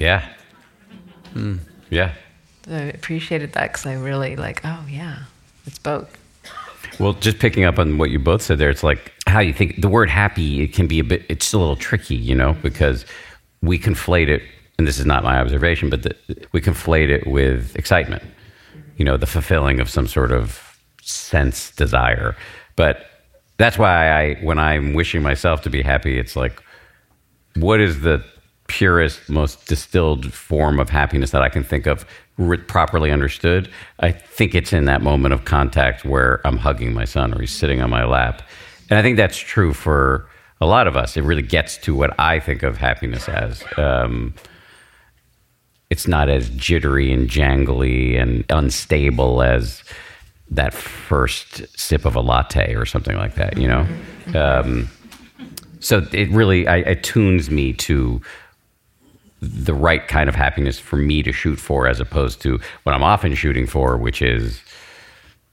Yeah. 0.00 0.28
Yeah. 1.88 2.12
I 2.70 2.82
appreciated 2.82 3.52
that 3.52 3.72
because 3.72 3.86
I 3.86 3.94
really 3.94 4.36
like, 4.36 4.60
oh, 4.64 4.84
yeah, 4.88 5.24
it's 5.66 5.78
both. 5.78 6.16
Well, 6.98 7.12
just 7.14 7.38
picking 7.38 7.64
up 7.64 7.78
on 7.78 7.98
what 7.98 8.10
you 8.10 8.18
both 8.18 8.42
said 8.42 8.58
there, 8.58 8.70
it's 8.70 8.82
like 8.82 9.12
how 9.26 9.40
you 9.40 9.52
think 9.52 9.80
the 9.80 9.88
word 9.88 10.10
happy, 10.10 10.62
it 10.62 10.72
can 10.72 10.86
be 10.86 10.98
a 10.98 11.04
bit, 11.04 11.24
it's 11.28 11.52
a 11.52 11.58
little 11.58 11.76
tricky, 11.76 12.16
you 12.16 12.34
know, 12.34 12.54
because 12.62 13.04
we 13.62 13.78
conflate 13.78 14.28
it, 14.28 14.42
and 14.78 14.86
this 14.86 14.98
is 14.98 15.06
not 15.06 15.22
my 15.22 15.38
observation, 15.38 15.90
but 15.90 16.02
the, 16.02 16.16
we 16.52 16.60
conflate 16.60 17.08
it 17.08 17.26
with 17.26 17.74
excitement, 17.76 18.22
you 18.96 19.04
know, 19.04 19.16
the 19.16 19.26
fulfilling 19.26 19.80
of 19.80 19.88
some 19.88 20.06
sort 20.06 20.32
of 20.32 20.78
sense, 21.02 21.70
desire. 21.72 22.36
But 22.76 23.06
that's 23.58 23.78
why 23.78 24.10
I, 24.10 24.34
when 24.42 24.58
I'm 24.58 24.94
wishing 24.94 25.22
myself 25.22 25.62
to 25.62 25.70
be 25.70 25.82
happy, 25.82 26.18
it's 26.18 26.36
like, 26.36 26.62
what 27.56 27.80
is 27.80 28.00
the 28.00 28.24
purest, 28.68 29.28
most 29.28 29.66
distilled 29.66 30.32
form 30.32 30.78
of 30.78 30.90
happiness 30.90 31.30
that 31.30 31.42
I 31.42 31.48
can 31.48 31.64
think 31.64 31.86
of, 31.86 32.06
properly 32.66 33.10
understood? 33.10 33.70
I 34.00 34.12
think 34.12 34.54
it's 34.54 34.72
in 34.72 34.84
that 34.86 35.02
moment 35.02 35.34
of 35.34 35.44
contact 35.44 36.04
where 36.04 36.40
I'm 36.46 36.56
hugging 36.56 36.94
my 36.94 37.04
son 37.04 37.34
or 37.34 37.40
he's 37.40 37.50
sitting 37.50 37.80
on 37.80 37.90
my 37.90 38.04
lap. 38.04 38.42
And 38.90 38.98
I 38.98 39.02
think 39.02 39.16
that's 39.16 39.36
true 39.36 39.74
for 39.74 40.28
a 40.60 40.66
lot 40.66 40.86
of 40.86 40.96
us. 40.96 41.16
It 41.16 41.22
really 41.22 41.42
gets 41.42 41.76
to 41.78 41.94
what 41.94 42.18
I 42.18 42.40
think 42.40 42.62
of 42.62 42.76
happiness 42.76 43.28
as. 43.28 43.62
Um, 43.76 44.34
it's 45.90 46.06
not 46.06 46.28
as 46.28 46.50
jittery 46.50 47.12
and 47.12 47.28
jangly 47.28 48.20
and 48.20 48.44
unstable 48.50 49.42
as 49.42 49.82
that 50.50 50.72
first 50.74 51.66
sip 51.78 52.04
of 52.04 52.14
a 52.14 52.20
latte 52.20 52.74
or 52.74 52.86
something 52.86 53.16
like 53.16 53.34
that, 53.34 53.56
you 53.58 53.68
know? 53.68 53.86
Um, 54.34 54.88
so 55.80 56.06
it 56.12 56.28
really 56.30 56.66
I, 56.66 56.78
it 56.78 57.02
tunes 57.02 57.50
me 57.50 57.72
to 57.74 58.20
the 59.40 59.74
right 59.74 60.08
kind 60.08 60.28
of 60.28 60.34
happiness 60.34 60.78
for 60.78 60.96
me 60.96 61.22
to 61.22 61.32
shoot 61.32 61.56
for 61.56 61.86
as 61.86 62.00
opposed 62.00 62.40
to 62.42 62.58
what 62.82 62.94
i'm 62.94 63.02
often 63.04 63.34
shooting 63.34 63.66
for 63.66 63.96
which 63.96 64.20
is 64.20 64.60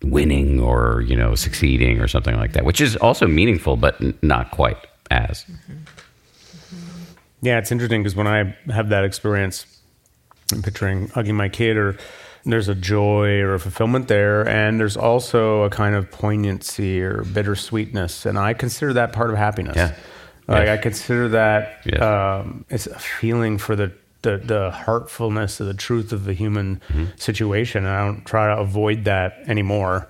winning 0.03 0.59
or 0.59 1.01
you 1.01 1.15
know 1.15 1.35
succeeding 1.35 1.99
or 1.99 2.07
something 2.07 2.35
like 2.35 2.53
that 2.53 2.65
which 2.65 2.81
is 2.81 2.95
also 2.97 3.27
meaningful 3.27 3.75
but 3.77 3.99
n- 4.01 4.17
not 4.21 4.49
quite 4.51 4.77
as 5.11 5.45
Yeah, 7.41 7.59
it's 7.59 7.71
interesting 7.71 8.01
because 8.01 8.15
when 8.15 8.27
I 8.27 8.55
have 8.71 8.89
that 8.89 9.03
experience, 9.03 9.67
I'm 10.51 10.63
picturing 10.63 11.09
hugging 11.09 11.35
my 11.35 11.47
kid, 11.47 11.77
or 11.77 11.95
there's 12.43 12.67
a 12.69 12.73
joy 12.75 13.39
or 13.39 13.53
a 13.53 13.59
fulfillment 13.59 14.07
there, 14.07 14.47
and 14.47 14.79
there's 14.79 14.97
also 14.97 15.61
a 15.63 15.69
kind 15.69 15.95
of 15.95 16.09
poignancy 16.09 17.01
or 17.01 17.23
bittersweetness, 17.23 18.25
and 18.25 18.39
I 18.39 18.53
consider 18.55 18.93
that 18.93 19.13
part 19.13 19.29
of 19.29 19.37
happiness. 19.37 19.75
Yeah. 19.75 19.93
Like 20.47 20.67
Yes. 20.67 20.79
I 20.79 20.81
consider 20.81 21.29
that 21.29 21.81
Yes. 21.85 22.01
um, 22.01 22.65
it's 22.69 22.87
a 22.87 22.99
feeling 22.99 23.57
for 23.57 23.75
the, 23.75 23.91
the 24.21 24.37
the 24.37 24.71
heartfulness 24.71 25.59
of 25.59 25.67
the 25.67 25.73
truth 25.73 26.11
of 26.13 26.25
the 26.25 26.33
human 26.33 26.81
Mm-hmm. 26.89 27.05
situation. 27.17 27.85
And 27.85 27.93
I 27.95 28.05
don't 28.05 28.25
try 28.25 28.53
to 28.53 28.61
avoid 28.61 29.05
that 29.05 29.37
anymore, 29.47 30.07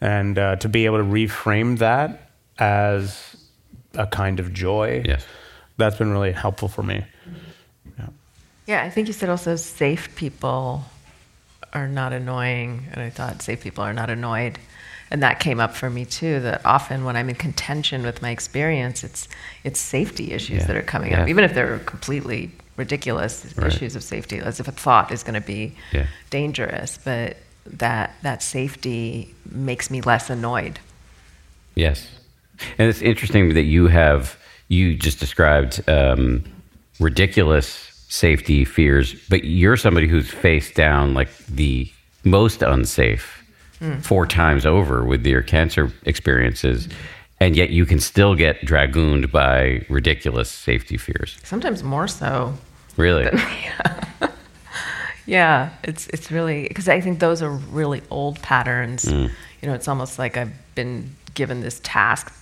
and 0.00 0.38
uh, 0.38 0.56
to 0.56 0.68
be 0.68 0.86
able 0.86 0.98
to 0.98 1.04
reframe 1.04 1.78
that 1.78 2.30
as 2.58 3.36
a 3.96 4.06
kind 4.06 4.40
of 4.40 4.52
joy 4.52 5.02
yes 5.04 5.24
that's 5.76 5.96
been 5.98 6.10
really 6.12 6.32
helpful 6.32 6.68
for 6.68 6.82
me. 6.82 7.04
Yeah, 8.66 8.82
I 8.82 8.88
think 8.90 9.08
you 9.08 9.12
said 9.12 9.28
also 9.28 9.56
safe 9.56 10.14
people 10.16 10.84
are 11.74 11.86
not 11.88 12.12
annoying. 12.14 12.86
And 12.92 13.02
I 13.02 13.10
thought 13.10 13.42
safe 13.42 13.60
people 13.60 13.84
are 13.84 13.92
not 13.92 14.08
annoyed. 14.08 14.58
And 15.10 15.22
that 15.22 15.38
came 15.40 15.60
up 15.60 15.74
for 15.74 15.90
me 15.90 16.04
too, 16.04 16.40
that 16.40 16.60
often 16.64 17.04
when 17.04 17.16
I'm 17.16 17.28
in 17.28 17.34
contention 17.36 18.02
with 18.02 18.20
my 18.22 18.30
experience, 18.30 19.04
it's, 19.04 19.28
it's 19.62 19.78
safety 19.78 20.32
issues 20.32 20.60
Yeah. 20.62 20.66
that 20.66 20.76
are 20.76 20.82
coming 20.82 21.12
Yeah. 21.12 21.22
up, 21.22 21.28
even 21.28 21.44
if 21.44 21.54
they're 21.54 21.78
completely 21.80 22.50
ridiculous 22.76 23.44
Right. 23.56 23.72
issues 23.72 23.94
of 23.94 24.02
safety, 24.02 24.38
as 24.38 24.58
if 24.60 24.66
a 24.66 24.72
thought 24.72 25.12
is 25.12 25.22
going 25.22 25.34
to 25.40 25.46
be 25.46 25.72
Yeah. 25.92 26.06
dangerous. 26.30 26.98
But 27.04 27.36
that, 27.66 28.14
that 28.22 28.42
safety 28.42 29.32
makes 29.50 29.90
me 29.90 30.00
less 30.00 30.30
annoyed. 30.30 30.80
Yes, 31.76 32.08
and 32.78 32.88
it's 32.88 33.02
interesting 33.02 33.54
that 33.54 33.62
you 33.64 33.88
have 33.88 34.36
you 34.68 34.94
just 34.94 35.20
described 35.20 35.82
um, 35.88 36.42
ridiculous 37.00 37.90
safety 38.08 38.64
fears, 38.64 39.14
but 39.28 39.44
you're 39.44 39.76
somebody 39.76 40.06
who's 40.08 40.30
faced 40.30 40.74
down 40.74 41.14
like 41.14 41.28
the 41.46 41.90
most 42.24 42.62
unsafe 42.62 43.43
four 44.02 44.26
times 44.26 44.64
over 44.64 45.04
with 45.04 45.26
your 45.26 45.42
cancer 45.42 45.92
experiences, 46.04 46.88
and 47.40 47.56
yet 47.56 47.70
you 47.70 47.84
can 47.86 48.00
still 48.00 48.34
get 48.34 48.64
dragooned 48.64 49.30
by 49.30 49.84
ridiculous 49.88 50.50
safety 50.50 50.96
fears. 50.96 51.38
Sometimes 51.44 51.82
more 51.82 52.08
so. 52.08 52.54
Really? 52.96 53.28
Yeah, 55.26 55.70
it's 55.82 56.06
it's 56.08 56.30
really 56.30 56.68
because 56.68 56.88
I 56.88 57.00
think 57.00 57.18
those 57.18 57.40
are 57.40 57.50
really 57.50 58.02
old 58.10 58.40
patterns. 58.42 59.04
Mm. 59.06 59.30
You 59.62 59.68
know, 59.68 59.74
it's 59.74 59.88
almost 59.88 60.18
like 60.18 60.36
I've 60.36 60.52
been 60.74 61.16
given 61.32 61.60
this 61.60 61.80
task 61.82 62.32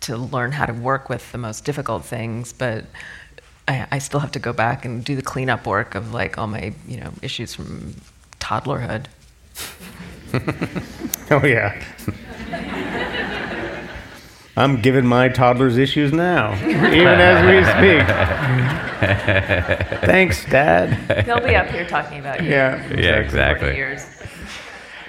to 0.00 0.16
learn 0.16 0.52
how 0.52 0.66
to 0.66 0.74
work 0.74 1.08
with 1.08 1.32
the 1.32 1.38
most 1.38 1.64
difficult 1.64 2.04
things, 2.04 2.52
but 2.52 2.84
I, 3.66 3.86
I 3.92 3.98
still 3.98 4.20
have 4.20 4.32
to 4.32 4.38
go 4.38 4.52
back 4.52 4.84
and 4.84 5.02
do 5.02 5.16
the 5.16 5.22
cleanup 5.22 5.66
work 5.66 5.94
of 5.94 6.12
like 6.12 6.36
all 6.36 6.46
my 6.46 6.74
you 6.86 6.98
know 6.98 7.12
issues 7.22 7.54
from 7.54 7.94
toddlerhood. 8.40 9.06
Oh 11.30 11.44
yeah. 11.44 11.82
I'm 14.56 14.80
giving 14.80 15.04
my 15.04 15.28
toddlers 15.28 15.76
issues 15.76 16.12
now, 16.12 16.54
even 16.64 17.06
as 17.06 17.44
we 17.44 17.62
speak. 17.64 18.06
Thanks, 20.06 20.44
Dad. 20.46 21.26
They'll 21.26 21.40
be 21.40 21.54
up 21.54 21.66
here 21.66 21.84
talking 21.86 22.20
about 22.20 22.42
you. 22.42 22.50
Yeah. 22.50 22.86
Yeah, 22.88 23.16
exactly. 23.16 23.76
years. 23.76 24.06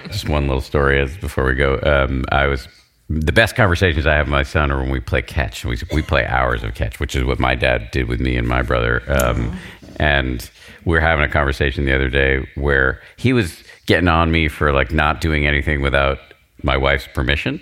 Just 0.06 0.28
one 0.28 0.46
little 0.46 0.60
story 0.60 1.00
as 1.00 1.16
before 1.16 1.44
we 1.44 1.54
go. 1.54 1.78
Um, 1.82 2.24
I 2.30 2.46
was 2.46 2.68
the 3.08 3.32
best 3.32 3.56
conversations 3.56 4.06
I 4.06 4.16
have 4.16 4.26
with 4.26 4.32
my 4.32 4.42
son 4.42 4.70
are 4.70 4.80
when 4.80 4.90
we 4.90 5.00
play 5.00 5.22
catch. 5.22 5.64
We 5.64 5.78
we 5.92 6.02
play 6.02 6.26
hours 6.26 6.62
of 6.62 6.74
catch, 6.74 7.00
which 7.00 7.16
is 7.16 7.24
what 7.24 7.38
my 7.38 7.54
dad 7.54 7.90
did 7.90 8.08
with 8.08 8.20
me 8.20 8.36
and 8.36 8.46
my 8.46 8.62
brother. 8.62 9.02
Um, 9.08 9.56
and 9.98 10.50
we 10.84 10.92
were 10.92 11.00
having 11.00 11.24
a 11.24 11.28
conversation 11.28 11.84
the 11.86 11.94
other 11.94 12.10
day 12.10 12.46
where 12.54 13.00
he 13.16 13.32
was 13.32 13.62
getting 13.88 14.06
on 14.06 14.30
me 14.30 14.48
for 14.48 14.70
like 14.72 14.92
not 14.92 15.20
doing 15.20 15.46
anything 15.46 15.80
without 15.80 16.18
my 16.62 16.76
wife's 16.76 17.08
permission, 17.08 17.60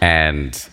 and. 0.00 0.68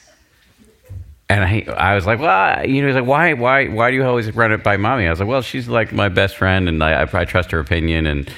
And 1.29 1.43
I, 1.43 1.63
I 1.77 1.95
was 1.95 2.05
like, 2.05 2.19
well, 2.19 2.63
you 2.67 2.81
know, 2.81 2.87
he's 2.89 2.95
like, 2.95 3.07
why, 3.07 3.33
why, 3.33 3.67
why 3.67 3.89
do 3.89 3.95
you 3.95 4.03
always 4.03 4.29
run 4.35 4.51
it 4.51 4.61
by 4.61 4.77
mommy? 4.77 5.07
I 5.07 5.09
was 5.09 5.19
like, 5.19 5.29
well, 5.29 5.41
she's 5.41 5.67
like 5.67 5.91
my 5.91 6.09
best 6.09 6.35
friend, 6.35 6.67
and 6.67 6.83
I, 6.83 7.03
I, 7.03 7.21
I 7.21 7.25
trust 7.25 7.49
her 7.51 7.59
opinion. 7.59 8.05
And 8.05 8.29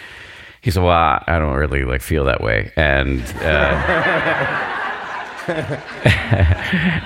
he 0.62 0.72
said, 0.72 0.84
well, 0.84 0.94
I 0.94 1.22
I 1.28 1.40
don't 1.40 1.56
really 1.56 1.84
like 1.84 2.02
feel 2.02 2.24
that 2.26 2.42
way. 2.42 2.72
And 2.78 3.22
uh, 3.42 3.72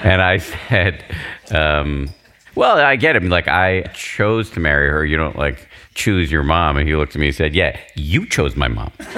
and 0.03 0.21
I 0.21 0.37
said, 0.37 1.03
um, 1.49 2.09
well, 2.55 2.77
I 2.77 2.97
get 2.97 3.15
him. 3.15 3.29
Like 3.29 3.47
I 3.47 3.83
chose 3.93 4.51
to 4.51 4.59
marry 4.59 4.89
her. 4.89 5.05
You 5.05 5.17
don't 5.17 5.37
like 5.37 5.68
choose 5.95 6.31
your 6.31 6.43
mom. 6.43 6.77
And 6.77 6.87
he 6.87 6.95
looked 6.95 7.15
at 7.15 7.19
me 7.19 7.27
and 7.27 7.35
said, 7.35 7.53
yeah, 7.55 7.79
you 7.95 8.25
chose 8.25 8.55
my 8.55 8.67
mom. 8.67 8.91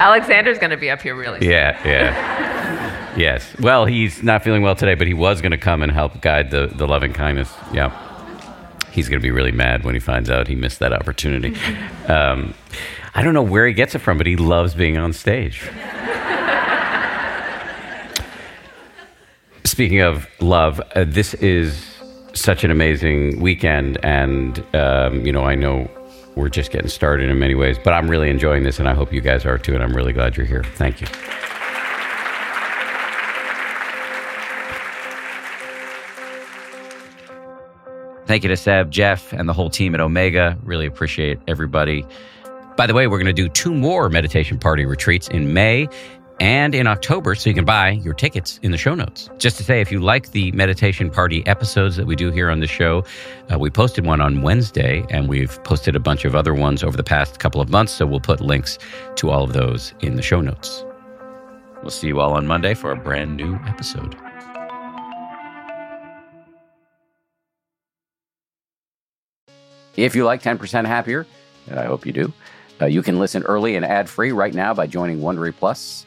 Alexander's 0.00 0.58
going 0.58 0.70
to 0.70 0.76
be 0.76 0.90
up 0.90 1.00
here 1.00 1.14
really 1.14 1.40
soon. 1.40 1.50
Yeah, 1.50 1.80
yeah. 1.86 3.16
yes. 3.16 3.54
Well, 3.60 3.86
he's 3.86 4.22
not 4.22 4.42
feeling 4.42 4.62
well 4.62 4.74
today, 4.74 4.94
but 4.94 5.06
he 5.06 5.14
was 5.14 5.40
going 5.40 5.52
to 5.52 5.58
come 5.58 5.82
and 5.82 5.90
help 5.90 6.20
guide 6.20 6.50
the, 6.50 6.66
the 6.66 6.86
loving 6.86 7.12
kindness. 7.12 7.52
Yeah. 7.72 7.90
He's 8.90 9.08
going 9.08 9.20
to 9.20 9.22
be 9.22 9.30
really 9.30 9.52
mad 9.52 9.84
when 9.84 9.94
he 9.94 10.00
finds 10.00 10.28
out 10.30 10.48
he 10.48 10.54
missed 10.54 10.78
that 10.80 10.92
opportunity. 10.92 11.56
Um, 12.08 12.54
I 13.14 13.22
don't 13.22 13.34
know 13.34 13.42
where 13.42 13.68
he 13.68 13.72
gets 13.72 13.94
it 13.94 14.00
from, 14.00 14.18
but 14.18 14.26
he 14.26 14.34
loves 14.34 14.74
being 14.74 14.96
on 14.98 15.12
stage. 15.12 15.62
Speaking 19.70 20.00
of 20.00 20.26
love, 20.40 20.80
uh, 20.96 21.04
this 21.06 21.32
is 21.34 21.80
such 22.32 22.64
an 22.64 22.72
amazing 22.72 23.40
weekend, 23.40 24.04
and 24.04 24.64
um, 24.74 25.24
you 25.24 25.30
know, 25.30 25.44
I 25.44 25.54
know 25.54 25.88
we're 26.34 26.48
just 26.48 26.72
getting 26.72 26.88
started 26.88 27.30
in 27.30 27.38
many 27.38 27.54
ways, 27.54 27.78
but 27.78 27.92
I'm 27.92 28.10
really 28.10 28.30
enjoying 28.30 28.64
this, 28.64 28.80
and 28.80 28.88
I 28.88 28.94
hope 28.94 29.12
you 29.12 29.20
guys 29.20 29.46
are 29.46 29.58
too. 29.58 29.74
And 29.74 29.80
I'm 29.80 29.92
really 29.92 30.12
glad 30.12 30.36
you're 30.36 30.44
here. 30.44 30.64
Thank 30.74 31.00
you. 31.00 31.06
Thank 38.26 38.42
you 38.42 38.48
to 38.48 38.56
Seb, 38.56 38.90
Jeff, 38.90 39.32
and 39.32 39.48
the 39.48 39.52
whole 39.52 39.70
team 39.70 39.94
at 39.94 40.00
Omega. 40.00 40.58
Really 40.64 40.86
appreciate 40.86 41.38
everybody. 41.46 42.04
By 42.76 42.88
the 42.88 42.94
way, 42.94 43.06
we're 43.06 43.18
going 43.18 43.26
to 43.26 43.32
do 43.32 43.48
two 43.48 43.72
more 43.72 44.08
meditation 44.08 44.58
party 44.58 44.84
retreats 44.84 45.28
in 45.28 45.52
May 45.52 45.88
and 46.40 46.74
in 46.74 46.86
October, 46.86 47.34
so 47.34 47.50
you 47.50 47.54
can 47.54 47.66
buy 47.66 47.90
your 47.90 48.14
tickets 48.14 48.58
in 48.62 48.72
the 48.72 48.78
show 48.78 48.94
notes. 48.94 49.28
Just 49.38 49.58
to 49.58 49.62
say, 49.62 49.82
if 49.82 49.92
you 49.92 50.00
like 50.00 50.32
the 50.32 50.50
meditation 50.52 51.10
party 51.10 51.46
episodes 51.46 51.96
that 51.96 52.06
we 52.06 52.16
do 52.16 52.30
here 52.30 52.50
on 52.50 52.60
the 52.60 52.66
show, 52.66 53.04
uh, 53.52 53.58
we 53.58 53.68
posted 53.68 54.06
one 54.06 54.22
on 54.22 54.40
Wednesday, 54.40 55.04
and 55.10 55.28
we've 55.28 55.62
posted 55.64 55.94
a 55.94 56.00
bunch 56.00 56.24
of 56.24 56.34
other 56.34 56.54
ones 56.54 56.82
over 56.82 56.96
the 56.96 57.04
past 57.04 57.38
couple 57.38 57.60
of 57.60 57.68
months, 57.68 57.92
so 57.92 58.06
we'll 58.06 58.20
put 58.20 58.40
links 58.40 58.78
to 59.16 59.28
all 59.28 59.44
of 59.44 59.52
those 59.52 59.92
in 60.00 60.16
the 60.16 60.22
show 60.22 60.40
notes. 60.40 60.84
We'll 61.82 61.90
see 61.90 62.08
you 62.08 62.20
all 62.20 62.32
on 62.32 62.46
Monday 62.46 62.72
for 62.72 62.90
a 62.90 62.96
brand 62.96 63.36
new 63.36 63.54
episode. 63.66 64.16
If 69.96 70.14
you 70.14 70.24
like 70.24 70.42
10% 70.42 70.86
Happier, 70.86 71.26
and 71.68 71.78
I 71.78 71.84
hope 71.84 72.06
you 72.06 72.12
do, 72.12 72.32
uh, 72.80 72.86
you 72.86 73.02
can 73.02 73.18
listen 73.18 73.42
early 73.42 73.76
and 73.76 73.84
ad 73.84 74.08
free 74.08 74.32
right 74.32 74.54
now 74.54 74.72
by 74.72 74.86
joining 74.86 75.20
Wondery 75.20 75.54
Plus 75.54 76.06